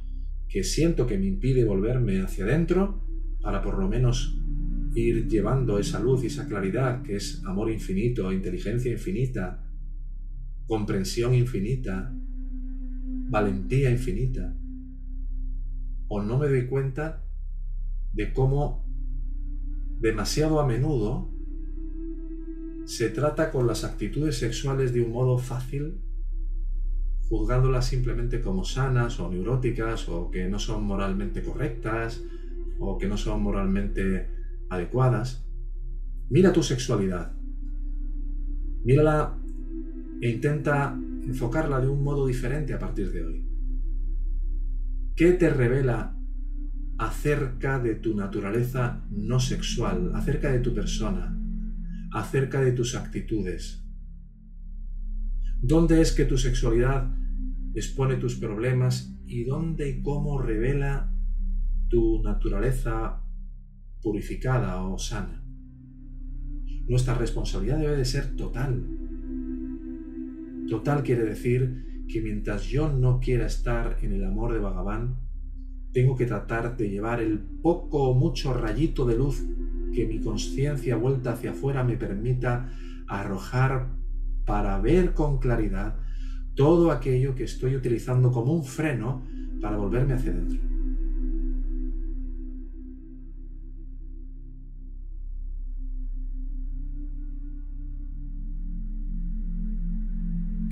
que 0.48 0.64
siento 0.64 1.06
que 1.06 1.16
me 1.16 1.26
impide 1.26 1.64
volverme 1.64 2.20
hacia 2.20 2.44
adentro, 2.44 3.00
para 3.40 3.62
por 3.62 3.78
lo 3.78 3.88
menos 3.88 4.36
ir 4.96 5.28
llevando 5.28 5.78
esa 5.78 6.00
luz 6.00 6.24
y 6.24 6.26
esa 6.26 6.48
claridad 6.48 7.02
que 7.02 7.16
es 7.16 7.40
amor 7.44 7.70
infinito, 7.70 8.32
inteligencia 8.32 8.90
infinita, 8.90 9.64
comprensión 10.66 11.34
infinita, 11.34 12.12
valentía 13.28 13.90
infinita. 13.90 14.54
O 16.08 16.22
no 16.22 16.38
me 16.38 16.48
doy 16.48 16.66
cuenta 16.66 17.24
de 18.12 18.32
cómo 18.32 18.84
demasiado 20.00 20.60
a 20.60 20.66
menudo 20.66 21.30
se 22.86 23.10
trata 23.10 23.50
con 23.50 23.66
las 23.66 23.84
actitudes 23.84 24.38
sexuales 24.38 24.94
de 24.94 25.02
un 25.02 25.12
modo 25.12 25.36
fácil, 25.36 26.00
juzgándolas 27.28 27.86
simplemente 27.86 28.40
como 28.40 28.64
sanas 28.64 29.20
o 29.20 29.30
neuróticas 29.30 30.08
o 30.08 30.30
que 30.30 30.48
no 30.48 30.58
son 30.58 30.84
moralmente 30.84 31.42
correctas 31.42 32.22
o 32.78 32.96
que 32.96 33.06
no 33.06 33.18
son 33.18 33.42
moralmente 33.42 34.28
adecuadas. 34.70 35.44
Mira 36.30 36.52
tu 36.52 36.62
sexualidad. 36.62 37.32
Mírala 38.84 39.36
e 40.22 40.30
intenta 40.30 40.98
enfocarla 41.28 41.80
de 41.80 41.88
un 41.88 42.02
modo 42.02 42.26
diferente 42.26 42.74
a 42.74 42.78
partir 42.78 43.12
de 43.12 43.24
hoy. 43.24 43.48
¿Qué 45.14 45.32
te 45.32 45.50
revela 45.50 46.18
acerca 46.98 47.78
de 47.78 47.94
tu 47.94 48.14
naturaleza 48.14 49.04
no 49.10 49.38
sexual, 49.38 50.10
acerca 50.14 50.50
de 50.50 50.58
tu 50.58 50.74
persona, 50.74 51.38
acerca 52.12 52.60
de 52.60 52.72
tus 52.72 52.96
actitudes. 52.96 53.84
¿Dónde 55.62 56.00
es 56.00 56.12
que 56.12 56.24
tu 56.24 56.36
sexualidad 56.36 57.14
expone 57.74 58.16
tus 58.16 58.34
problemas 58.34 59.16
y 59.26 59.44
dónde 59.44 59.88
y 59.88 60.02
cómo 60.02 60.40
revela 60.40 61.12
tu 61.88 62.22
naturaleza 62.22 63.22
purificada 64.02 64.82
o 64.82 64.98
sana? 64.98 65.44
Nuestra 66.88 67.14
responsabilidad 67.14 67.78
debe 67.78 67.96
de 67.96 68.04
ser 68.04 68.34
total. 68.34 68.97
Total 70.68 71.02
quiere 71.02 71.24
decir 71.24 72.04
que 72.08 72.20
mientras 72.20 72.64
yo 72.64 72.90
no 72.90 73.20
quiera 73.20 73.46
estar 73.46 73.98
en 74.02 74.12
el 74.12 74.24
amor 74.24 74.52
de 74.52 74.58
Bhagavan, 74.58 75.16
tengo 75.92 76.14
que 76.16 76.26
tratar 76.26 76.76
de 76.76 76.90
llevar 76.90 77.20
el 77.20 77.38
poco 77.38 78.10
o 78.10 78.14
mucho 78.14 78.52
rayito 78.52 79.06
de 79.06 79.16
luz 79.16 79.44
que 79.94 80.06
mi 80.06 80.20
conciencia 80.20 80.96
vuelta 80.96 81.32
hacia 81.32 81.52
afuera 81.52 81.82
me 81.84 81.96
permita 81.96 82.70
arrojar 83.06 83.88
para 84.44 84.78
ver 84.80 85.14
con 85.14 85.38
claridad 85.38 85.96
todo 86.54 86.90
aquello 86.90 87.34
que 87.34 87.44
estoy 87.44 87.76
utilizando 87.76 88.30
como 88.30 88.52
un 88.52 88.64
freno 88.64 89.22
para 89.60 89.76
volverme 89.76 90.14
hacia 90.14 90.32
adentro. 90.32 90.77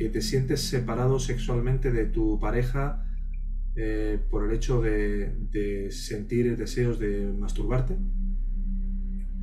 Te 0.08 0.22
sientes 0.22 0.60
separado 0.62 1.18
sexualmente 1.18 1.92
de 1.92 2.06
tu 2.06 2.38
pareja 2.38 3.04
eh, 3.74 4.18
por 4.30 4.48
el 4.48 4.56
hecho 4.56 4.80
de, 4.80 5.34
de 5.50 5.90
sentir 5.90 6.56
deseos 6.56 6.98
de 6.98 7.32
masturbarte 7.32 7.96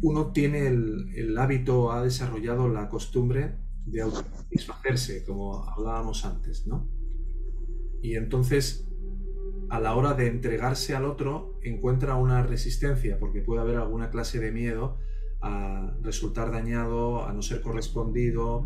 uno 0.04 0.34
tiene 0.34 0.68
el, 0.68 1.38
hábito, 1.38 1.94
ha 1.94 2.04
desarrollado 2.04 2.68
la 2.68 2.90
costumbre 2.90 3.56
de 3.86 4.02
autosatisfacerse, 4.02 5.24
como 5.24 5.64
hablábamos 5.64 6.26
antes, 6.26 6.68
¿no? 6.68 6.90
Y 8.02 8.16
entonces, 8.16 8.86
a 9.70 9.80
la 9.80 9.96
hora 9.96 10.14
de 10.14 10.28
entregarse 10.28 10.94
al 10.94 11.06
otro, 11.06 11.58
encuentra 11.64 12.16
una 12.16 12.44
resistencia, 12.44 13.18
porque 13.18 13.42
puede 13.42 13.62
haber 13.62 13.78
alguna 13.78 14.10
clase 14.10 14.42
de 14.42 14.52
miedo 14.52 14.98
a 15.44 15.94
resultar 16.02 16.52
dañado, 16.52 17.26
a 17.28 17.34
no 17.34 17.42
ser 17.42 17.62
correspondido, 17.62 18.66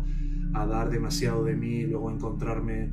a 0.54 0.64
dar 0.64 0.90
demasiado 0.90 1.44
de 1.44 1.56
mí, 1.56 1.82
luego 1.82 2.10
encontrarme 2.10 2.92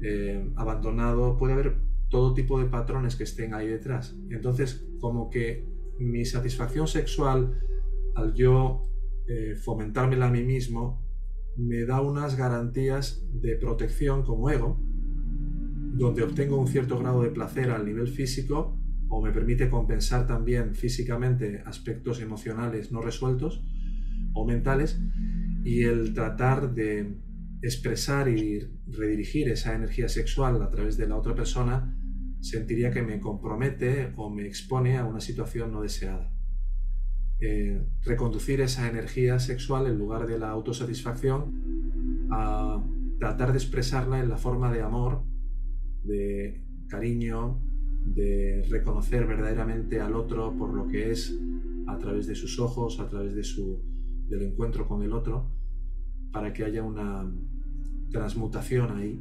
eh, 0.00 0.52
abandonado. 0.54 1.36
Puede 1.36 1.54
haber 1.54 1.76
todo 2.08 2.32
tipo 2.32 2.60
de 2.60 2.66
patrones 2.66 3.16
que 3.16 3.24
estén 3.24 3.52
ahí 3.52 3.66
detrás. 3.66 4.16
Entonces, 4.30 4.86
como 5.00 5.30
que 5.30 5.66
mi 5.98 6.24
satisfacción 6.24 6.86
sexual 6.86 7.60
al 8.14 8.34
yo 8.34 8.82
eh, 9.26 9.56
fomentármela 9.56 10.26
a 10.28 10.30
mí 10.30 10.44
mismo, 10.44 11.02
me 11.56 11.84
da 11.84 12.00
unas 12.00 12.36
garantías 12.36 13.26
de 13.32 13.56
protección 13.56 14.22
como 14.22 14.48
ego, 14.48 14.78
donde 15.96 16.22
obtengo 16.22 16.56
un 16.56 16.68
cierto 16.68 16.98
grado 17.00 17.22
de 17.22 17.30
placer 17.30 17.70
al 17.70 17.84
nivel 17.84 18.06
físico 18.06 18.78
o 19.08 19.22
me 19.22 19.32
permite 19.32 19.70
compensar 19.70 20.26
también 20.26 20.74
físicamente 20.74 21.62
aspectos 21.66 22.20
emocionales 22.20 22.92
no 22.92 23.00
resueltos 23.00 23.62
o 24.32 24.46
mentales 24.46 25.00
y 25.64 25.82
el 25.82 26.14
tratar 26.14 26.74
de 26.74 27.18
expresar 27.62 28.28
y 28.28 28.60
redirigir 28.86 29.48
esa 29.48 29.74
energía 29.74 30.08
sexual 30.08 30.60
a 30.62 30.70
través 30.70 30.96
de 30.96 31.06
la 31.06 31.16
otra 31.16 31.34
persona 31.34 31.96
sentiría 32.40 32.90
que 32.90 33.02
me 33.02 33.20
compromete 33.20 34.12
o 34.16 34.28
me 34.28 34.46
expone 34.46 34.98
a 34.98 35.04
una 35.06 35.20
situación 35.20 35.72
no 35.72 35.80
deseada. 35.80 36.30
Eh, 37.40 37.82
reconducir 38.02 38.60
esa 38.60 38.88
energía 38.88 39.38
sexual 39.38 39.86
en 39.86 39.98
lugar 39.98 40.26
de 40.26 40.38
la 40.38 40.50
autosatisfacción 40.50 42.28
a 42.30 42.84
tratar 43.18 43.52
de 43.52 43.58
expresarla 43.58 44.20
en 44.20 44.28
la 44.28 44.36
forma 44.36 44.72
de 44.72 44.82
amor, 44.82 45.24
de 46.04 46.64
cariño, 46.88 47.60
de 48.04 48.64
reconocer 48.68 49.26
verdaderamente 49.26 50.00
al 50.00 50.14
otro 50.14 50.54
por 50.56 50.72
lo 50.72 50.86
que 50.86 51.10
es 51.10 51.36
a 51.86 51.98
través 51.98 52.26
de 52.26 52.34
sus 52.34 52.58
ojos, 52.58 53.00
a 53.00 53.08
través 53.08 53.34
de 53.34 53.44
su, 53.44 53.80
del 54.28 54.42
encuentro 54.42 54.86
con 54.86 55.02
el 55.02 55.12
otro, 55.12 55.50
para 56.32 56.52
que 56.52 56.64
haya 56.64 56.82
una 56.82 57.30
transmutación 58.10 58.96
ahí 58.96 59.20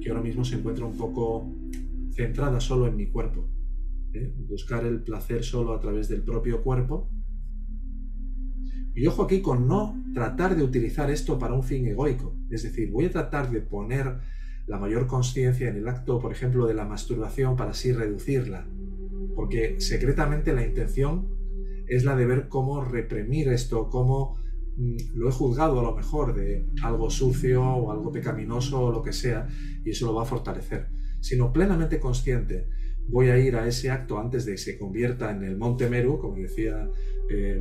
que 0.00 0.10
ahora 0.10 0.22
mismo 0.22 0.44
se 0.44 0.56
encuentra 0.56 0.84
un 0.84 0.96
poco 0.96 1.50
centrada 2.12 2.60
solo 2.60 2.86
en 2.86 2.96
mi 2.96 3.06
cuerpo. 3.06 3.48
¿eh? 4.12 4.32
Buscar 4.48 4.84
el 4.84 5.02
placer 5.02 5.42
solo 5.44 5.72
a 5.72 5.80
través 5.80 6.08
del 6.08 6.22
propio 6.22 6.62
cuerpo 6.62 7.10
y 8.94 9.06
ojo 9.06 9.24
aquí 9.24 9.40
con 9.42 9.66
no 9.66 10.00
tratar 10.12 10.56
de 10.56 10.62
utilizar 10.62 11.10
esto 11.10 11.38
para 11.38 11.54
un 11.54 11.64
fin 11.64 11.86
egoico. 11.86 12.36
Es 12.48 12.62
decir, 12.62 12.92
voy 12.92 13.06
a 13.06 13.10
tratar 13.10 13.50
de 13.50 13.60
poner 13.60 14.18
la 14.66 14.78
mayor 14.78 15.06
conciencia 15.06 15.68
en 15.68 15.76
el 15.76 15.88
acto, 15.88 16.18
por 16.18 16.32
ejemplo, 16.32 16.66
de 16.66 16.74
la 16.74 16.84
masturbación 16.84 17.56
para 17.56 17.72
así 17.72 17.92
reducirla. 17.92 18.66
Porque 19.34 19.80
secretamente 19.80 20.52
la 20.52 20.66
intención 20.66 21.28
es 21.86 22.04
la 22.04 22.16
de 22.16 22.26
ver 22.26 22.48
cómo 22.48 22.82
reprimir 22.82 23.48
esto, 23.48 23.90
cómo 23.90 24.38
mm, 24.76 25.16
lo 25.16 25.28
he 25.28 25.32
juzgado 25.32 25.80
a 25.80 25.82
lo 25.82 25.94
mejor 25.94 26.34
de 26.34 26.66
algo 26.82 27.10
sucio 27.10 27.62
o 27.62 27.92
algo 27.92 28.10
pecaminoso 28.10 28.80
o 28.80 28.92
lo 28.92 29.02
que 29.02 29.12
sea, 29.12 29.48
y 29.84 29.90
eso 29.90 30.06
lo 30.06 30.14
va 30.14 30.22
a 30.22 30.26
fortalecer, 30.26 30.88
sino 31.20 31.52
plenamente 31.52 32.00
consciente. 32.00 32.68
Voy 33.06 33.28
a 33.28 33.38
ir 33.38 33.56
a 33.56 33.66
ese 33.66 33.90
acto 33.90 34.18
antes 34.18 34.46
de 34.46 34.52
que 34.52 34.58
se 34.58 34.78
convierta 34.78 35.30
en 35.30 35.44
el 35.44 35.58
Monte 35.58 35.90
Meru, 35.90 36.18
como 36.18 36.36
decía 36.36 36.88
eh, 37.28 37.60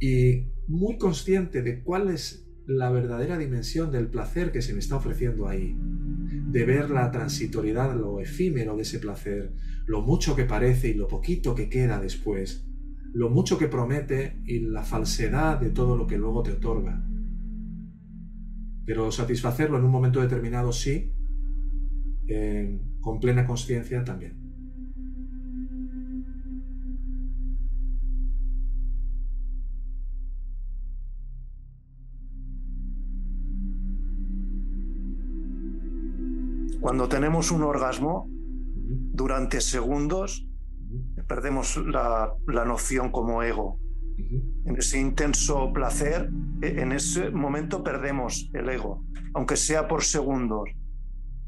y 0.00 0.48
muy 0.66 0.98
consciente 0.98 1.62
de 1.62 1.82
cuál 1.82 2.10
es 2.10 2.46
la 2.66 2.90
verdadera 2.90 3.38
dimensión 3.38 3.90
del 3.90 4.08
placer 4.08 4.52
que 4.52 4.62
se 4.62 4.72
me 4.72 4.78
está 4.78 4.96
ofreciendo 4.96 5.48
ahí, 5.48 5.76
de 5.78 6.64
ver 6.64 6.90
la 6.90 7.10
transitoriedad, 7.10 7.96
lo 7.96 8.20
efímero 8.20 8.76
de 8.76 8.82
ese 8.82 8.98
placer, 8.98 9.52
lo 9.86 10.02
mucho 10.02 10.36
que 10.36 10.44
parece 10.44 10.88
y 10.88 10.94
lo 10.94 11.08
poquito 11.08 11.54
que 11.54 11.68
queda 11.68 12.00
después, 12.00 12.66
lo 13.12 13.30
mucho 13.30 13.58
que 13.58 13.68
promete 13.68 14.40
y 14.44 14.60
la 14.60 14.84
falsedad 14.84 15.60
de 15.60 15.70
todo 15.70 15.96
lo 15.96 16.06
que 16.06 16.18
luego 16.18 16.42
te 16.42 16.52
otorga. 16.52 17.04
Pero 18.84 19.12
satisfacerlo 19.12 19.78
en 19.78 19.84
un 19.84 19.90
momento 19.90 20.20
determinado 20.20 20.72
sí, 20.72 21.12
con 23.00 23.20
plena 23.20 23.46
conciencia 23.46 24.04
también. 24.04 24.41
Cuando 36.82 37.08
tenemos 37.08 37.52
un 37.52 37.62
orgasmo, 37.62 38.28
durante 38.28 39.60
segundos 39.60 40.48
perdemos 41.28 41.76
la, 41.76 42.34
noción 42.66 43.12
como 43.12 43.44
ego. 43.44 43.78
En 44.64 44.76
ese 44.76 44.98
intenso 44.98 45.72
placer, 45.72 46.28
e, 46.60 46.82
en 46.82 46.90
ese 46.90 47.30
momento 47.30 47.84
perdemos 47.84 48.50
el 48.52 48.68
ego, 48.68 49.04
aunque 49.32 49.56
sea 49.56 49.86
por 49.86 50.02
segundos. 50.02 50.70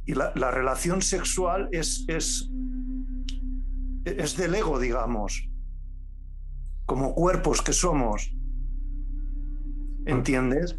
Y 0.06 0.14
la, 0.14 0.50
relación 0.52 1.02
sexual 1.02 1.68
es, 1.72 2.04
es, 2.06 2.48
es 4.04 4.36
del 4.36 4.54
ego, 4.54 4.78
digamos, 4.78 5.50
como 6.86 7.12
cuerpos 7.12 7.60
que 7.60 7.72
somos. 7.72 8.32
¿Entiendes? 10.06 10.78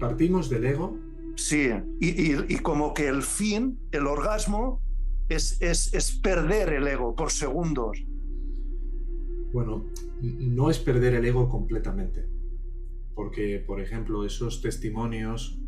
Partimos 0.00 0.50
del 0.50 0.66
ego 0.66 0.98
Sí, 1.36 1.70
y, 2.00 2.56
como 2.58 2.92
que 2.94 3.08
el 3.08 3.22
fin, 3.22 3.78
el 3.90 4.06
orgasmo, 4.06 4.82
es, 5.28 5.60
es, 5.62 6.20
perder 6.22 6.74
el 6.74 6.86
ego 6.86 7.14
por 7.14 7.30
segundos. 7.30 8.04
Bueno, 9.52 9.86
no 10.20 10.70
es 10.70 10.78
perder 10.78 11.14
el 11.14 11.24
ego 11.24 11.48
completamente, 11.48 12.26
porque, 13.14 13.62
por 13.66 13.80
ejemplo, 13.80 14.24
esos 14.24 14.60
testimonios 14.60 15.58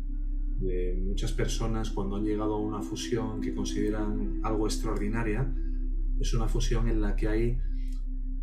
de 0.59 0.95
muchas 1.03 1.31
personas 1.33 1.89
cuando 1.89 2.15
han 2.15 2.23
llegado 2.23 2.55
a 2.55 2.59
una 2.59 2.81
fusión 2.81 3.41
que 3.41 3.53
consideran 3.53 4.39
algo 4.43 4.67
extraordinaria, 4.67 5.53
es 6.19 6.33
una 6.33 6.47
fusión 6.47 6.87
en 6.87 7.01
la 7.01 7.15
que 7.15 7.27
hay 7.27 7.57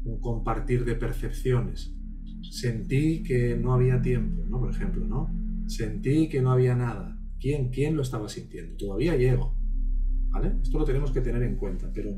un 0.04 0.20
compartir 0.20 0.84
de 0.84 0.94
percepciones. 0.94 1.94
Sentí 2.42 3.22
que 3.22 3.56
no 3.56 3.72
había 3.72 4.02
tiempo, 4.02 4.44
¿no? 4.46 4.60
Por 4.60 4.70
ejemplo, 4.70 5.04
¿no? 5.04 5.41
Sentí 5.66 6.28
que 6.28 6.42
no 6.42 6.52
había 6.52 6.74
nada. 6.74 7.18
¿Quién, 7.40 7.70
quién 7.70 7.96
lo 7.96 8.02
estaba 8.02 8.28
sintiendo? 8.28 8.76
Todavía 8.76 9.16
llego. 9.16 9.56
¿Vale? 10.28 10.56
Esto 10.62 10.78
lo 10.78 10.84
tenemos 10.84 11.10
que 11.10 11.20
tener 11.20 11.42
en 11.42 11.56
cuenta. 11.56 11.90
Pero 11.92 12.10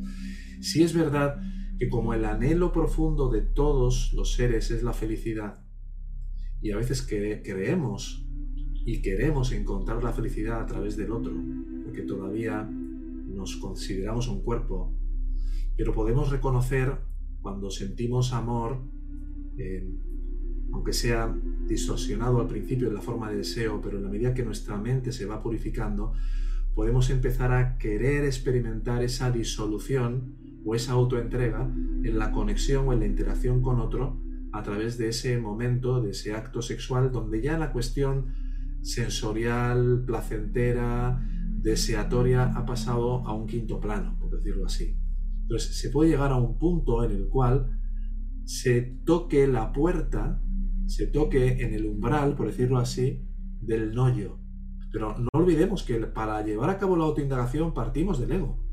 sí 0.61 0.83
es 0.83 0.95
verdad 0.95 1.41
que 1.79 1.89
como 1.89 2.15
el 2.15 2.25
anhelo 2.25 2.73
profundo 2.73 3.29
de 3.31 3.43
todos 3.43 4.13
los 4.15 4.35
seres 4.35 4.71
es 4.71 4.83
la 4.83 4.93
felicidad, 4.93 5.65
y 6.65 6.71
a 6.71 6.77
veces 6.77 7.03
creemos 7.03 8.27
y 8.87 9.03
queremos 9.03 9.53
encontrar 9.53 10.03
la 10.03 10.13
felicidad 10.13 10.63
a 10.63 10.67
través 10.67 10.97
del 10.97 11.13
otro, 11.13 11.33
porque 11.85 12.03
todavía 12.03 12.63
nos 12.63 13.57
consideramos 13.57 14.29
un 14.29 14.43
cuerpo, 14.43 14.97
pero 15.77 15.93
podemos 15.93 16.31
reconocer 16.31 16.97
cuando 17.43 17.71
sentimos 17.71 18.33
amor, 18.33 18.83
aunque 20.75 20.93
sea 20.93 21.33
distorsionado 21.68 22.41
al 22.41 22.49
principio 22.49 22.89
en 22.89 22.95
la 22.95 23.01
forma 23.01 23.31
de 23.31 23.37
deseo, 23.37 23.81
pero 23.81 23.97
en 23.97 24.03
la 24.03 24.11
medida 24.11 24.35
que 24.35 24.45
nuestra 24.45 24.77
mente 24.77 25.12
se 25.12 25.25
va 25.25 25.41
purificando, 25.41 26.12
podemos 26.75 27.11
empezar 27.11 27.53
a 27.53 27.79
querer 27.79 28.25
experimentar 28.25 29.05
esa 29.05 29.31
disolución 29.31 30.35
o 30.64 30.75
esa 30.75 30.93
autoentrega 30.93 31.62
en 32.03 32.18
la 32.18 32.33
conexión 32.33 32.89
o 32.89 32.93
en 32.93 33.01
la 33.01 33.07
interacción 33.07 33.62
con 33.62 33.79
otro 33.79 34.20
a 34.53 34.64
través 34.64 34.99
de 34.99 35.09
ese 35.09 35.39
momento, 35.39 36.03
de 36.03 36.11
ese 36.11 36.35
acto 36.35 36.61
sexual, 36.61 37.12
donde 37.12 37.41
ya 37.41 37.57
la 37.57 37.70
cuestión 37.70 38.35
sensorial, 38.83 40.03
placentera, 40.05 41.25
deseatoria 41.61 42.53
ha 42.53 42.66
pasado 42.66 43.25
a 43.27 43.33
un 43.33 43.47
quinto 43.47 43.81
plano, 43.81 44.16
por 44.18 44.31
decirlo 44.31 44.66
así. 44.66 44.99
Entonces 45.43 45.77
se 45.77 45.91
puede 45.91 46.11
llegar 46.11 46.33
a 46.33 46.37
un 46.37 46.59
punto 46.59 47.05
en 47.05 47.12
el 47.12 47.29
cual 47.29 47.79
se 48.45 48.81
toque 49.05 49.47
la 49.47 49.72
puerta 49.72 50.43
se 50.87 51.07
toque 51.07 51.62
en 51.62 51.74
el 51.74 51.87
umbral, 51.87 52.35
por 52.37 52.47
decirlo 52.47 52.78
así, 52.78 53.26
del 53.61 53.95
noyo. 53.95 54.39
Pero 54.93 55.16
no 55.18 55.28
olvidemos 55.32 55.82
que 55.82 55.99
para 56.07 56.43
llevar 56.43 56.70
a 56.70 56.78
cabo 56.78 56.97
la 56.97 57.05
autoindagación 57.05 57.74
partimos 57.74 58.18
del 58.18 58.32
ego. 58.32 58.64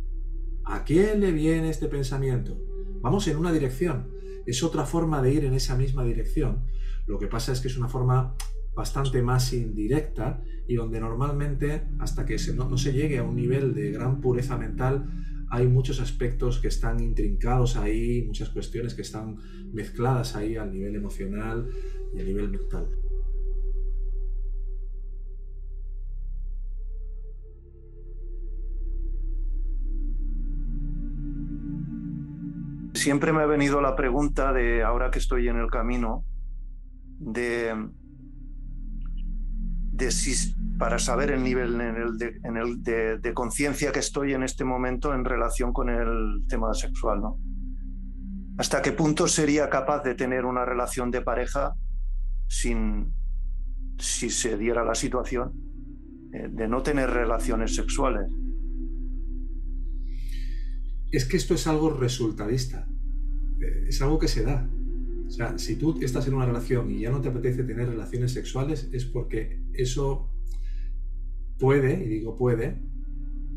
¿A 0.65 0.83
quién 0.83 1.19
le 1.19 1.31
viene 1.31 1.69
este 1.69 1.87
pensamiento? 1.87 2.57
Vamos 3.01 3.27
en 3.27 3.37
una 3.37 3.51
dirección. 3.51 4.11
Es 4.45 4.63
otra 4.63 4.85
forma 4.85 5.21
de 5.21 5.33
ir 5.33 5.45
en 5.45 5.53
esa 5.53 5.75
misma 5.75 6.03
dirección. 6.03 6.65
Lo 7.07 7.17
que 7.17 7.27
pasa 7.27 7.51
es 7.51 7.61
que 7.61 7.67
es 7.67 7.77
una 7.77 7.87
forma 7.87 8.35
bastante 8.75 9.21
más 9.21 9.53
indirecta 9.53 10.41
y 10.67 10.75
donde 10.75 10.99
normalmente, 10.99 11.87
hasta 11.99 12.25
que 12.25 12.37
no, 12.55 12.69
no 12.69 12.77
se 12.77 12.93
llegue 12.93 13.17
a 13.17 13.23
un 13.23 13.35
nivel 13.35 13.73
de 13.73 13.91
gran 13.91 14.21
pureza 14.21 14.57
mental, 14.57 15.09
hay 15.51 15.67
muchos 15.67 15.99
aspectos 15.99 16.59
que 16.59 16.69
están 16.69 17.01
intrincados 17.01 17.75
ahí, 17.75 18.23
muchas 18.25 18.49
cuestiones 18.49 18.93
que 18.93 19.01
están 19.01 19.35
mezcladas 19.73 20.37
ahí 20.37 20.55
al 20.55 20.71
nivel 20.71 20.95
emocional 20.95 21.69
y 22.13 22.21
a 22.21 22.23
nivel 22.23 22.49
mental. 22.49 22.87
Siempre 32.93 33.33
me 33.33 33.41
ha 33.41 33.45
venido 33.45 33.81
la 33.81 33.97
pregunta 33.97 34.53
de, 34.53 34.83
ahora 34.83 35.11
que 35.11 35.19
estoy 35.19 35.49
en 35.49 35.57
el 35.57 35.69
camino, 35.69 36.23
de 37.19 37.73
para 40.81 40.97
saber 40.97 41.29
el 41.29 41.43
nivel 41.43 41.77
de, 42.17 43.33
conciencia 43.35 43.91
que 43.91 43.99
estoy 43.99 44.33
en 44.33 44.41
este 44.41 44.63
momento 44.63 45.13
en 45.13 45.23
relación 45.23 45.73
con 45.73 45.89
el 45.89 46.47
tema 46.47 46.73
sexual, 46.73 47.21
¿no? 47.21 47.37
¿Hasta 48.57 48.81
qué 48.81 48.91
punto 48.91 49.27
sería 49.27 49.69
capaz 49.69 50.01
de 50.01 50.15
tener 50.15 50.43
una 50.43 50.65
relación 50.65 51.11
de 51.11 51.21
pareja 51.21 51.75
sin, 52.47 53.13
si 53.99 54.31
se 54.31 54.57
diera 54.57 54.83
la 54.83 54.95
situación, 54.95 55.51
eh, 56.33 56.47
de 56.49 56.67
no 56.67 56.81
tener 56.81 57.11
relaciones 57.11 57.75
sexuales? 57.75 58.25
Es 61.11 61.25
que 61.25 61.37
esto 61.37 61.53
es 61.53 61.67
algo 61.67 61.91
resultadista, 61.91 62.87
eh, 63.61 63.85
es 63.87 64.01
algo 64.01 64.17
que 64.17 64.27
se 64.27 64.43
da. 64.43 64.67
O 65.27 65.29
sea, 65.29 65.59
si 65.59 65.75
tú 65.75 65.99
estás 66.01 66.27
en 66.27 66.33
una 66.33 66.47
relación 66.47 66.89
y 66.89 67.01
ya 67.01 67.11
no 67.11 67.21
te 67.21 67.29
apetece 67.29 67.65
tener 67.65 67.87
relaciones 67.87 68.33
sexuales, 68.33 68.89
es 68.91 69.05
porque 69.05 69.61
eso 69.73 70.30
puede, 71.61 72.03
y 72.03 72.07
digo 72.07 72.35
puede, 72.35 72.75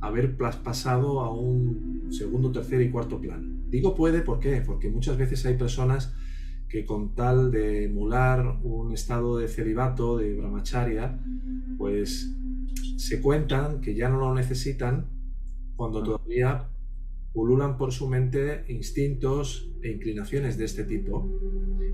haber 0.03 0.37
pasado 0.37 1.21
a 1.21 1.35
un 1.35 2.09
segundo, 2.11 2.53
tercer 2.53 2.83
y 2.83 2.91
cuarto 2.91 3.19
plano. 3.19 3.49
Digo 3.71 3.95
puede, 3.95 4.21
¿por 4.21 4.39
qué? 4.39 4.63
Porque 4.65 4.91
muchas 4.91 5.17
veces 5.17 5.45
hay 5.47 5.57
personas 5.57 6.15
que 6.69 6.85
con 6.85 7.15
tal 7.15 7.51
de 7.51 7.85
emular 7.85 8.59
un 8.63 8.93
estado 8.93 9.39
de 9.39 9.49
celibato, 9.49 10.19
de 10.19 10.35
brahmacharya, 10.35 11.19
pues 11.79 12.31
se 12.97 13.21
cuentan 13.23 13.81
que 13.81 13.95
ya 13.95 14.11
no 14.11 14.19
lo 14.19 14.35
necesitan 14.35 15.07
cuando 15.75 16.01
ah. 16.01 16.05
todavía 16.05 16.69
pululan 17.33 17.79
por 17.79 17.91
su 17.91 18.09
mente 18.09 18.65
instintos 18.69 19.73
e 19.83 19.91
inclinaciones 19.91 20.59
de 20.59 20.67
este 20.67 20.85
tipo. 20.85 21.27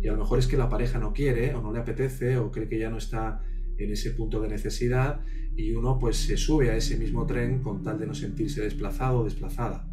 Y 0.02 0.08
a 0.08 0.12
lo 0.12 0.18
mejor 0.18 0.40
es 0.40 0.48
que 0.48 0.56
la 0.56 0.68
pareja 0.68 0.98
no 0.98 1.12
quiere 1.12 1.54
o 1.54 1.62
no 1.62 1.72
le 1.72 1.78
apetece 1.78 2.36
o 2.36 2.50
cree 2.50 2.68
que 2.68 2.78
ya 2.78 2.90
no 2.90 2.98
está 2.98 3.42
en 3.84 3.92
ese 3.92 4.12
punto 4.12 4.40
de 4.40 4.48
necesidad 4.48 5.20
y 5.56 5.72
uno 5.72 5.98
pues 5.98 6.16
se 6.16 6.36
sube 6.36 6.70
a 6.70 6.76
ese 6.76 6.96
mismo 6.96 7.26
tren 7.26 7.62
con 7.62 7.82
tal 7.82 7.98
de 7.98 8.06
no 8.06 8.14
sentirse 8.14 8.62
desplazado 8.62 9.20
o 9.20 9.24
desplazada. 9.24 9.88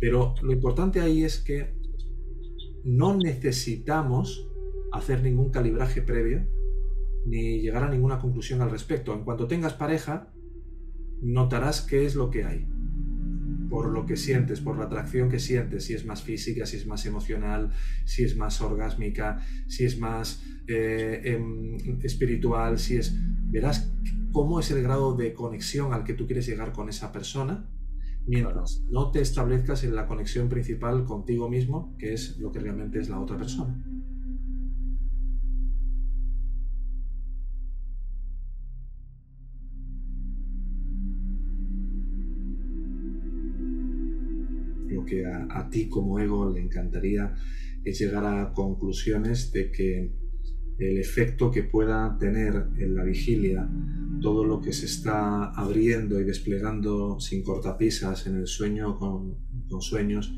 Pero 0.00 0.34
lo 0.42 0.52
importante 0.52 1.00
ahí 1.00 1.24
es 1.24 1.38
que 1.38 1.74
no 2.84 3.16
necesitamos 3.16 4.48
hacer 4.92 5.22
ningún 5.22 5.50
calibraje 5.50 6.02
previo 6.02 6.46
ni 7.26 7.60
llegar 7.60 7.82
a 7.82 7.90
ninguna 7.90 8.18
conclusión 8.18 8.62
al 8.62 8.70
respecto. 8.70 9.12
En 9.12 9.24
cuanto 9.24 9.46
tengas 9.46 9.74
pareja, 9.74 10.32
notarás 11.20 11.82
qué 11.82 12.06
es 12.06 12.14
lo 12.14 12.30
que 12.30 12.44
hay 12.44 12.66
por 13.68 13.90
lo 13.90 14.06
que 14.06 14.16
sientes, 14.16 14.60
por 14.60 14.78
la 14.78 14.84
atracción 14.84 15.28
que 15.28 15.38
sientes, 15.38 15.84
si 15.84 15.94
es 15.94 16.04
más 16.04 16.22
física, 16.22 16.66
si 16.66 16.76
es 16.76 16.86
más 16.86 17.04
emocional, 17.06 17.70
si 18.04 18.24
es 18.24 18.36
más 18.36 18.60
orgásmica, 18.60 19.40
si 19.66 19.84
es 19.84 19.98
más 19.98 20.42
eh, 20.66 21.20
em, 21.24 21.76
espiritual, 22.02 22.78
si 22.78 22.96
es... 22.96 23.14
Verás 23.50 23.90
cómo 24.32 24.60
es 24.60 24.70
el 24.70 24.82
grado 24.82 25.16
de 25.16 25.32
conexión 25.32 25.92
al 25.92 26.04
que 26.04 26.14
tú 26.14 26.26
quieres 26.26 26.46
llegar 26.46 26.72
con 26.72 26.88
esa 26.88 27.12
persona 27.12 27.66
mientras 28.28 28.84
no 28.90 29.10
te 29.10 29.20
establezcas 29.20 29.84
en 29.84 29.94
la 29.94 30.06
conexión 30.06 30.48
principal 30.48 31.04
contigo 31.04 31.48
mismo, 31.48 31.96
que 31.98 32.12
es 32.12 32.38
lo 32.38 32.52
que 32.52 32.60
realmente 32.60 33.00
es 33.00 33.08
la 33.08 33.18
otra 33.20 33.38
persona. 33.38 33.82
Que 45.08 45.24
a, 45.26 45.68
ti 45.70 45.88
como 45.88 46.18
ego 46.18 46.50
le 46.52 46.60
encantaría 46.60 47.34
es 47.84 47.98
llegar 47.98 48.24
a 48.24 48.52
conclusiones 48.52 49.52
de 49.52 49.70
que 49.70 50.12
el 50.78 50.98
efecto 50.98 51.50
que 51.50 51.64
pueda 51.64 52.16
tener 52.18 52.68
en 52.78 52.94
la 52.94 53.02
vigilia 53.02 53.68
todo 54.20 54.44
lo 54.44 54.60
que 54.60 54.72
se 54.72 54.86
está 54.86 55.50
abriendo 55.52 56.20
y 56.20 56.24
desplegando 56.24 57.18
sin 57.18 57.42
cortapisas 57.42 58.26
en 58.26 58.36
el 58.36 58.46
sueño 58.46 58.98
con, 58.98 59.36
sueños 59.80 60.32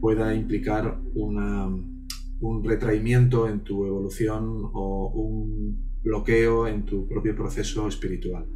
pueda 0.00 0.34
implicar 0.34 1.00
un 1.14 2.64
retraimiento 2.64 3.48
en 3.48 3.60
tu 3.60 3.84
evolución 3.84 4.70
o 4.72 5.12
un 5.14 5.90
bloqueo 6.02 6.66
en 6.66 6.84
tu 6.84 7.06
propio 7.06 7.34
proceso 7.34 7.86
espiritual. 7.86 8.46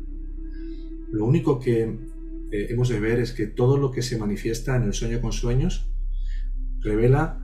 Lo 1.12 1.26
único 1.26 1.60
que 1.60 2.13
hemos 2.70 2.88
de 2.88 3.00
ver 3.00 3.18
es 3.20 3.32
que 3.32 3.46
todo 3.46 3.76
lo 3.76 3.90
que 3.90 4.02
se 4.02 4.18
manifiesta 4.18 4.76
en 4.76 4.84
el 4.84 4.92
sueño 4.92 5.20
con 5.20 5.32
sueños 5.32 5.90
revela 6.80 7.40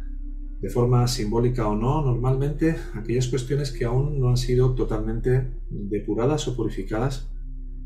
de 0.61 0.69
forma 0.69 1.07
simbólica 1.09 1.67
o 1.69 1.75
no, 1.75 2.05
normalmente 2.05 2.77
aquellas 2.95 3.29
cuestiones 3.29 3.73
que 3.73 3.87
aún 3.87 4.21
no 4.21 4.29
han 4.29 4.37
sido 4.37 4.75
totalmente 4.75 5.47
depuradas 5.71 6.47
o 6.49 6.57
purificadas 6.57 7.31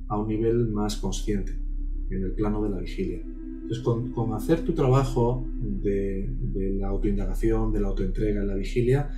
a 0.08 0.18
un 0.18 0.28
nivel 0.28 0.68
más 0.68 0.96
consciente, 0.96 1.52
en 2.10 2.24
el 2.24 2.32
plano 2.32 2.62
de 2.62 2.70
la 2.70 2.78
vigilia. 2.78 3.22
Entonces, 3.62 3.82
con, 3.82 4.34
hacer 4.34 4.62
tu 4.62 4.74
trabajo 4.74 5.46
de, 5.60 6.28
la 6.78 6.88
autoindagación, 6.88 7.72
de 7.72 7.80
la 7.80 7.88
autoentrega 7.88 8.42
en 8.42 8.48
la 8.48 8.56
vigilia, 8.56 9.10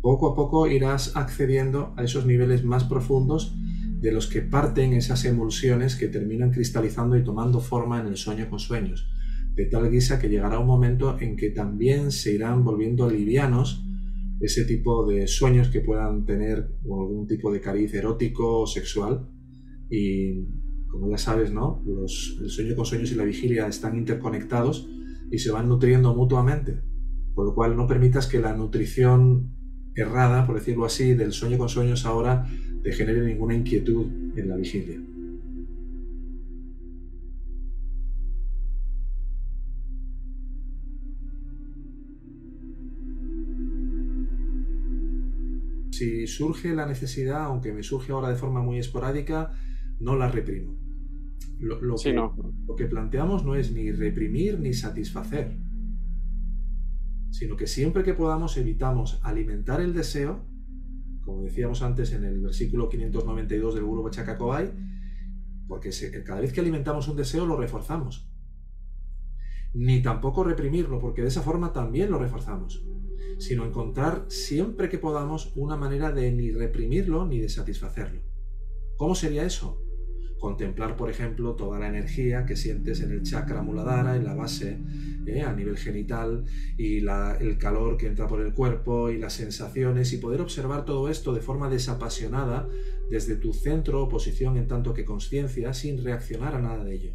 poco 0.00 0.32
a 0.32 0.34
poco 0.34 0.66
irás 0.66 1.16
accediendo 1.16 1.94
a 1.96 2.02
esos 2.02 2.26
niveles 2.26 2.64
más 2.64 2.84
profundos 2.84 3.54
de 4.02 4.12
los 4.12 4.26
que 4.26 4.42
parten 4.42 4.92
esas 4.92 5.24
emulsiones 5.24 5.96
que 5.96 6.08
terminan 6.08 6.50
cristalizando 6.50 7.16
y 7.16 7.24
tomando 7.24 7.60
forma 7.60 8.00
en 8.00 8.08
el 8.08 8.16
sueño 8.16 8.50
con 8.50 8.58
sueños 8.58 9.08
de 9.54 9.66
tal 9.66 9.90
guisa 9.90 10.18
que 10.18 10.28
llegará 10.28 10.58
un 10.58 10.66
momento 10.66 11.18
en 11.20 11.36
que 11.36 11.50
también 11.50 12.10
se 12.10 12.34
irán 12.34 12.64
volviendo 12.64 13.10
livianos 13.10 13.84
ese 14.40 14.64
tipo 14.64 15.06
de 15.06 15.26
sueños 15.26 15.68
que 15.68 15.80
puedan 15.80 16.24
tener 16.24 16.70
algún 16.84 17.26
tipo 17.26 17.52
de 17.52 17.60
cariz 17.60 17.94
erótico 17.94 18.62
o 18.62 18.66
sexual. 18.66 19.28
Y 19.88 20.46
como 20.88 21.10
ya 21.10 21.18
sabes, 21.18 21.52
¿no? 21.52 21.82
Los, 21.86 22.38
el 22.42 22.50
sueño 22.50 22.74
con 22.74 22.84
sueños 22.84 23.12
y 23.12 23.14
la 23.14 23.24
vigilia 23.24 23.68
están 23.68 23.96
interconectados 23.96 24.88
y 25.30 25.38
se 25.38 25.52
van 25.52 25.68
nutriendo 25.68 26.14
mutuamente. 26.14 26.80
Por 27.34 27.46
lo 27.46 27.54
cual 27.54 27.76
no 27.76 27.86
permitas 27.86 28.26
que 28.26 28.40
la 28.40 28.54
nutrición 28.56 29.54
errada, 29.94 30.46
por 30.46 30.56
decirlo 30.56 30.86
así, 30.86 31.14
del 31.14 31.32
sueño 31.32 31.58
con 31.58 31.68
sueños 31.68 32.04
ahora 32.04 32.46
te 32.82 32.92
genere 32.92 33.22
ninguna 33.22 33.54
inquietud 33.54 34.06
en 34.36 34.48
la 34.48 34.56
vigilia. 34.56 34.98
si 46.02 46.26
surge 46.26 46.74
la 46.74 46.86
necesidad, 46.86 47.44
aunque 47.44 47.72
me 47.72 47.84
surge 47.84 48.10
ahora 48.10 48.28
de 48.30 48.34
forma 48.34 48.60
muy 48.60 48.78
esporádica, 48.78 49.52
no 50.00 50.16
la 50.16 50.28
reprimo. 50.28 50.74
Lo, 51.60 51.96
que, 51.96 52.12
lo 52.12 52.74
que 52.76 52.86
planteamos 52.86 53.44
no 53.44 53.54
es 53.54 53.70
ni 53.72 53.92
reprimir 53.92 54.58
ni 54.58 54.72
satisfacer, 54.74 55.56
sino 57.30 57.56
que 57.56 57.68
siempre 57.68 58.02
que 58.02 58.14
podamos 58.14 58.56
evitamos 58.56 59.20
alimentar 59.22 59.80
el 59.80 59.94
deseo, 59.94 60.44
como 61.24 61.42
decíamos 61.42 61.82
antes 61.82 62.12
en 62.12 62.24
el 62.24 62.40
versículo 62.40 62.88
592 62.88 63.74
del 63.74 63.84
Guru 63.84 64.02
Bachakakobay, 64.02 64.72
porque 65.68 65.90
cada 66.24 66.40
vez 66.40 66.52
que 66.52 66.60
alimentamos 66.60 67.08
un 67.08 67.16
deseo 67.16 67.46
lo 67.46 67.56
reforzamos. 67.56 68.28
Ni 69.74 70.02
tampoco 70.02 70.44
reprimirlo, 70.44 71.00
porque 71.00 71.22
de 71.22 71.28
esa 71.28 71.42
forma 71.42 71.72
también 71.72 72.10
lo 72.10 72.18
reforzamos 72.18 72.84
sino 73.38 73.64
encontrar 73.64 74.26
siempre 74.28 74.88
que 74.88 74.98
podamos 74.98 75.52
una 75.56 75.76
manera 75.76 76.12
de 76.12 76.30
ni 76.32 76.50
reprimirlo 76.52 77.26
ni 77.26 77.40
de 77.40 77.48
satisfacerlo. 77.48 78.20
¿Cómo 78.96 79.14
sería 79.14 79.44
eso? 79.44 79.82
Contemplar, 80.42 80.96
por 80.96 81.08
ejemplo, 81.08 81.54
toda 81.54 81.78
la 81.78 81.86
energía 81.86 82.44
que 82.44 82.56
sientes 82.56 83.00
en 83.00 83.12
el 83.12 83.22
chakra 83.22 83.62
muladhara, 83.62 84.16
en 84.16 84.24
la 84.24 84.34
base, 84.34 84.76
eh, 85.24 85.42
a 85.42 85.52
nivel 85.52 85.76
genital, 85.76 86.42
y 86.76 86.96
el 86.96 87.58
calor 87.58 87.96
que 87.96 88.08
entra 88.08 88.26
por 88.26 88.40
el 88.40 88.52
cuerpo 88.52 89.08
y 89.08 89.18
las 89.18 89.34
sensaciones, 89.34 90.12
y 90.12 90.16
poder 90.16 90.40
observar 90.40 90.84
todo 90.84 91.08
esto 91.08 91.32
de 91.32 91.42
forma 91.42 91.70
desapasionada 91.70 92.68
desde 93.08 93.36
tu 93.36 93.52
centro 93.52 94.02
o 94.02 94.08
posición 94.08 94.56
en 94.56 94.66
tanto 94.66 94.92
que 94.92 95.04
conciencia, 95.04 95.72
sin 95.74 96.02
reaccionar 96.02 96.56
a 96.56 96.60
nada 96.60 96.82
de 96.82 96.92
ello. 96.92 97.12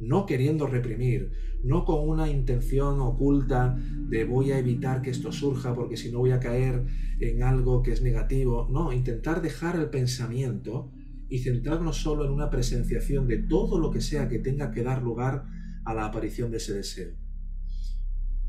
No 0.00 0.24
queriendo 0.24 0.66
reprimir, 0.66 1.32
no 1.62 1.84
con 1.84 2.08
una 2.08 2.30
intención 2.30 2.98
oculta 2.98 3.76
de 4.08 4.24
voy 4.24 4.52
a 4.52 4.58
evitar 4.58 5.02
que 5.02 5.10
esto 5.10 5.32
surja 5.32 5.74
porque 5.74 5.98
si 5.98 6.10
no 6.10 6.20
voy 6.20 6.30
a 6.30 6.40
caer 6.40 6.82
en 7.20 7.42
algo 7.42 7.82
que 7.82 7.92
es 7.92 8.00
negativo, 8.00 8.66
no, 8.70 8.90
intentar 8.90 9.42
dejar 9.42 9.76
el 9.76 9.90
pensamiento 9.90 10.90
y 11.28 11.38
centrarnos 11.40 11.96
solo 11.96 12.24
en 12.24 12.32
una 12.32 12.50
presenciación 12.50 13.26
de 13.26 13.38
todo 13.38 13.78
lo 13.78 13.90
que 13.90 14.00
sea 14.00 14.28
que 14.28 14.38
tenga 14.38 14.70
que 14.70 14.82
dar 14.82 15.02
lugar 15.02 15.44
a 15.84 15.94
la 15.94 16.06
aparición 16.06 16.50
de 16.50 16.58
ese 16.58 16.74
deseo. 16.74 17.14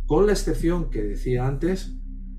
Con 0.05 0.28
la 0.28 0.34
excepción 0.34 0.89
que 0.89 1.01
decía 1.03 1.47
antes, 1.47 1.97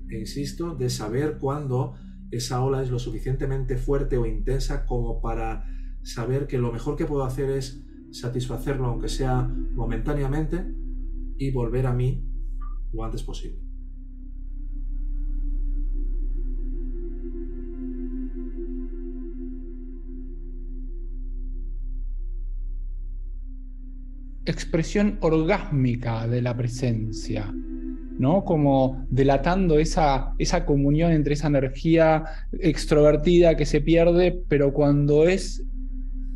e 0.09 0.19
insisto, 0.19 0.75
de 0.75 0.89
saber 0.89 1.37
cuándo 1.37 1.95
esa 2.31 2.63
ola 2.63 2.81
es 2.81 2.89
lo 2.89 2.99
suficientemente 2.99 3.77
fuerte 3.77 4.17
o 4.17 4.25
intensa 4.25 4.85
como 4.85 5.21
para 5.21 5.65
saber 6.03 6.47
que 6.47 6.57
lo 6.57 6.71
mejor 6.71 6.95
que 6.95 7.05
puedo 7.05 7.23
hacer 7.23 7.49
es 7.49 7.83
satisfacerlo 8.11 8.85
aunque 8.85 9.09
sea 9.09 9.43
momentáneamente 9.43 10.65
y 11.37 11.51
volver 11.51 11.87
a 11.87 11.93
mí 11.93 12.25
lo 12.93 13.03
antes 13.03 13.23
posible. 13.23 13.66
Expresión 24.47 25.17
orgásmica 25.21 26.27
de 26.27 26.41
la 26.41 26.55
presencia, 26.55 27.53
¿no? 28.17 28.43
Como 28.45 29.05
delatando 29.09 29.77
esa, 29.77 30.33
esa 30.39 30.65
comunión 30.65 31.11
entre 31.11 31.33
esa 31.33 31.47
energía 31.47 32.23
extrovertida 32.59 33.55
que 33.55 33.65
se 33.65 33.81
pierde, 33.81 34.41
pero 34.47 34.73
cuando 34.73 35.27
es 35.27 35.63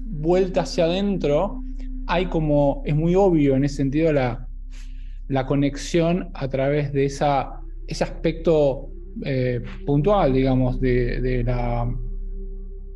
vuelta 0.05 0.62
hacia 0.62 0.86
adentro, 0.86 1.64
hay 2.07 2.26
como, 2.26 2.84
es 2.86 2.95
muy 2.95 3.16
obvio 3.16 3.55
en 3.55 3.64
ese 3.64 3.78
sentido 3.78 4.12
la, 4.12 4.47
la 5.28 5.45
conexión 5.45 6.30
a 6.34 6.47
través 6.49 6.91
de 6.91 7.05
esa, 7.05 7.62
ese 7.88 8.03
aspecto 8.03 8.89
eh, 9.24 9.62
puntual, 9.86 10.34
digamos, 10.34 10.80
de, 10.80 11.43
la, 11.45 11.89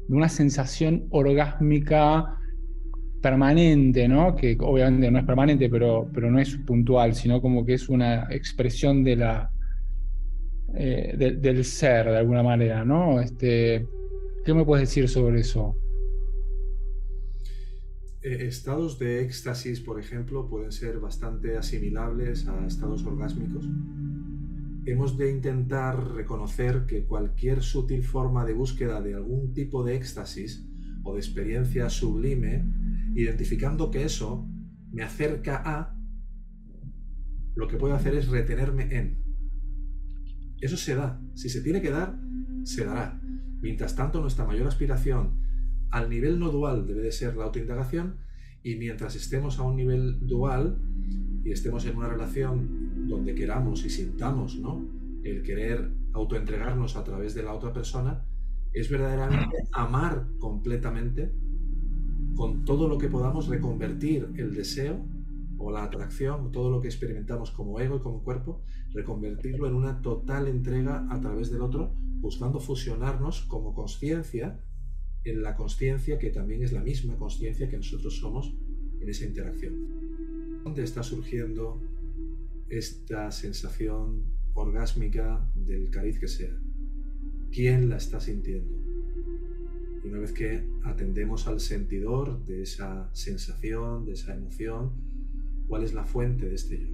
de 0.07 0.16
una 0.16 0.30
sensación 0.30 1.05
orgásmica 1.09 2.38
permanente, 3.26 4.08
¿no? 4.08 4.36
Que 4.36 4.56
obviamente 4.60 5.10
no 5.10 5.18
es 5.18 5.26
permanente, 5.26 5.68
pero, 5.68 6.08
pero 6.14 6.30
no 6.30 6.38
es 6.38 6.56
puntual, 6.58 7.16
sino 7.16 7.42
como 7.42 7.66
que 7.66 7.74
es 7.74 7.90
una 7.90 8.28
expresión 8.30 9.04
de 9.04 9.16
la, 9.16 9.50
eh, 10.76 11.36
del 11.42 11.66
ser, 11.66 12.06
de 12.06 12.18
alguna 12.18 12.44
manera, 12.44 12.86
¿no? 12.86 13.20
Este, 13.20 13.84
¿Qué 14.46 14.54
me 14.54 14.64
puedes 14.64 14.88
decir 14.88 15.10
sobre 15.10 15.40
eso? 15.40 15.76
Eh, 18.22 18.46
estados 18.46 19.00
de 19.00 19.24
éxtasis, 19.24 19.80
por 19.80 20.00
ejemplo, 20.00 20.48
pueden 20.48 20.72
ser 20.72 21.00
bastante 21.00 21.58
asimilables 21.58 22.48
a 22.48 22.64
estados 22.68 23.04
orgásmicos. 23.08 23.68
Hemos 24.86 25.18
de 25.18 25.32
intentar 25.32 26.14
reconocer 26.14 26.86
que 26.86 27.06
cualquier 27.06 27.64
sutil 27.64 28.04
forma 28.04 28.46
de 28.46 28.54
búsqueda 28.54 29.02
de 29.02 29.16
algún 29.16 29.52
tipo 29.52 29.84
de 29.84 29.96
éxtasis 29.96 30.64
o 31.02 31.14
de 31.16 31.20
experiencia 31.20 31.90
sublime, 31.90 32.85
identificando 33.16 33.89
que 33.89 34.03
eso 34.03 34.47
me 34.91 35.03
acerca 35.03 35.61
a, 35.66 35.95
lo 37.55 37.68
que 37.68 37.78
puedo 37.78 37.95
hacer 37.95 38.16
es 38.16 38.28
retenerme 38.28 38.95
en. 38.95 39.24
Eso 40.59 40.78
se 40.78 40.95
da. 40.95 41.22
Si 41.34 41.49
se 41.49 41.61
tiene 41.61 41.82
que 41.82 41.89
dar, 41.89 42.20
se 42.63 42.86
dará. 42.86 43.20
Mientras 43.61 43.95
tanto, 43.95 44.22
nuestra 44.22 44.45
mayor 44.45 44.68
aspiración 44.68 45.39
al 45.91 46.09
nivel 46.09 46.39
no 46.39 46.51
dual 46.51 46.86
debe 46.86 47.01
de 47.01 47.11
ser 47.11 47.36
la 47.38 47.45
autoindagación 47.45 48.18
y 48.63 48.76
mientras 48.76 49.16
estemos 49.16 49.59
a 49.59 49.63
un 49.63 49.76
nivel 49.76 50.26
dual, 50.28 50.82
y 51.43 51.51
estemos 51.51 51.86
en 51.86 51.95
una 51.95 52.09
relación 52.09 53.07
donde 53.07 53.36
queramos 53.36 53.86
y 53.86 53.91
sintamos, 53.91 54.57
¿no? 54.57 54.84
El 55.24 55.43
querer 55.43 55.91
autoentregarnos 56.13 56.95
a 56.95 57.03
través 57.03 57.36
de 57.36 57.43
la 57.43 57.53
otra 57.53 57.72
persona, 57.72 58.26
es 58.74 58.89
verdaderamente 58.89 59.55
amar 59.72 60.28
completamente, 60.39 61.32
con 62.36 62.66
todo 62.66 62.88
lo 62.88 62.97
que 62.97 63.07
podamos 63.07 63.47
reconvertir 63.47 64.30
el 64.36 64.53
deseo 64.53 65.05
o 65.57 65.72
la 65.72 65.84
atracción, 65.84 66.51
todo 66.51 66.70
lo 66.70 66.82
que 66.82 66.88
experimentamos 66.88 67.51
como 67.51 67.80
ego 67.80 67.97
y 67.97 67.99
como 67.99 68.24
cuerpo, 68.24 68.61
reconvertirlo 68.91 69.68
en 69.68 69.76
una 69.76 70.01
total 70.01 70.47
entrega 70.47 71.07
a 71.09 71.20
través 71.22 71.49
del 71.49 71.61
otro, 71.61 71.93
buscando 72.20 72.59
fusionarnos 72.59 73.41
como 73.41 73.74
conciencia 73.74 74.59
en 75.24 75.41
la 75.41 75.55
conciencia 75.55 76.20
que 76.20 76.30
también 76.30 76.63
es 76.63 76.72
la 76.72 76.82
misma 76.82 77.16
conciencia 77.16 77.68
que 77.68 77.78
nosotros 77.78 78.18
somos 78.18 78.53
en 78.99 79.09
esa 79.09 79.26
interacción. 79.26 79.74
¿Dónde 80.63 80.84
está 80.84 81.03
surgiendo 81.03 81.82
esta 82.70 83.32
sensación 83.32 84.24
orgásmica 84.53 85.47
del 85.55 85.89
cariz 85.89 86.20
que 86.20 86.28
sea? 86.28 86.55
¿Quién 87.51 87.89
la 87.89 87.97
está 87.97 88.20
sintiendo? 88.20 88.85
Y 90.06 90.10
una 90.10 90.20
vez 90.20 90.34
que 90.34 90.64
atendemos 90.84 91.47
al 91.47 91.60
sentidor 91.60 92.45
de 92.45 92.62
esa 92.62 93.10
sensación, 93.12 94.06
de 94.06 94.14
esa 94.14 94.36
emoción, 94.36 94.91
¿cuál 95.68 95.84
es 95.84 95.95
la 95.95 96.03
fuente 96.03 96.47
de 96.47 96.53
este 96.53 96.80
yo? 96.80 96.88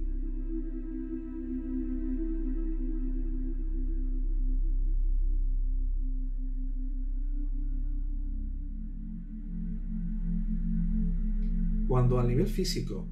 Cuando 11.86 12.18
a 12.18 12.24
nivel 12.24 12.46
físico 12.46 13.06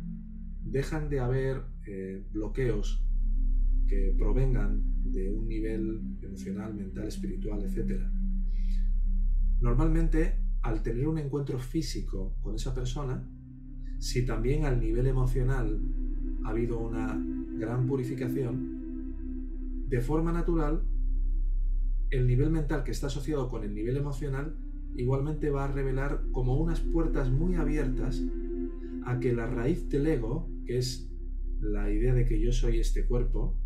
dejan 0.65 1.11
de 1.11 1.21
haber 1.21 1.61
eh, 1.87 2.25
bloqueos 2.33 3.05
que 3.87 4.15
provengan 4.17 4.83
de 5.05 5.31
un 5.31 5.47
nivel 5.47 6.01
emocional, 6.23 6.73
mental, 6.73 7.07
espiritual, 7.07 7.63
etc. 7.63 8.01
Normalmente, 9.61 10.41
al 10.63 10.83
tener 10.83 11.07
un 11.07 11.19
encuentro 11.19 11.59
físico 11.59 12.37
con 12.41 12.55
esa 12.55 12.75
persona, 12.75 13.27
si 13.99 14.25
también 14.25 14.65
al 14.65 14.81
nivel 14.81 15.07
emocional 15.07 15.81
ha 16.45 16.51
habido 16.51 16.79
una 16.79 17.23
gran 17.59 17.87
purificación, 17.87 18.81
de 19.89 20.01
forma 20.01 20.33
natural, 20.33 20.83
el 22.11 22.27
nivel 22.27 22.51
mental 22.51 22.85
que 22.85 22.91
está 22.91 23.09
asociado 23.09 23.49
con 23.49 23.63
el 23.65 23.75
nivel 23.75 23.97
emocional 23.97 24.57
igualmente 24.97 25.51
va 25.51 25.65
a 25.65 25.73
revelar 25.73 26.25
como 26.33 26.57
unas 26.57 26.81
puertas 26.81 27.31
muy 27.31 27.55
abiertas 27.55 28.23
a 29.05 29.21
que 29.21 29.33
la 29.33 29.47
raíz 29.47 29.89
del 29.89 30.07
ego, 30.07 30.49
que 30.67 30.79
es 30.79 31.11
la 31.61 31.91
idea 31.91 32.15
de 32.15 32.25
que 32.25 32.41
yo 32.41 32.53
soy 32.53 32.79
este 32.79 33.07
cuerpo, 33.07 33.57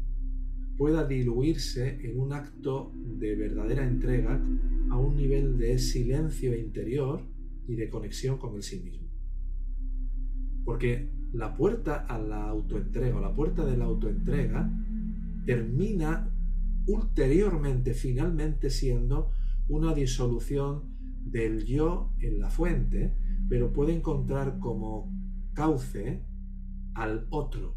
pueda 0.76 1.06
diluirse 1.06 2.00
en 2.04 2.18
un 2.18 2.32
acto 2.32 2.92
de 2.94 3.36
verdadera 3.36 3.86
entrega 3.86 4.42
a 4.94 4.96
un 4.96 5.16
nivel 5.16 5.58
de 5.58 5.76
silencio 5.80 6.56
interior 6.56 7.20
y 7.66 7.74
de 7.74 7.90
conexión 7.90 8.38
con 8.38 8.54
el 8.54 8.62
sí 8.62 8.78
mismo. 8.78 9.08
Porque 10.64 11.10
la 11.32 11.56
puerta 11.56 12.06
a 12.06 12.16
la 12.16 12.48
autoentrega, 12.48 13.20
la 13.20 13.34
puerta 13.34 13.66
de 13.66 13.76
la 13.76 13.86
autoentrega, 13.86 14.70
termina 15.44 16.30
ulteriormente, 16.86 17.92
finalmente 17.92 18.70
siendo 18.70 19.32
una 19.68 19.94
disolución 19.94 20.94
del 21.24 21.64
yo 21.64 22.12
en 22.20 22.38
la 22.38 22.50
fuente, 22.50 23.16
pero 23.48 23.72
puede 23.72 23.94
encontrar 23.94 24.60
como 24.60 25.12
cauce 25.54 26.22
al 26.94 27.26
otro, 27.30 27.74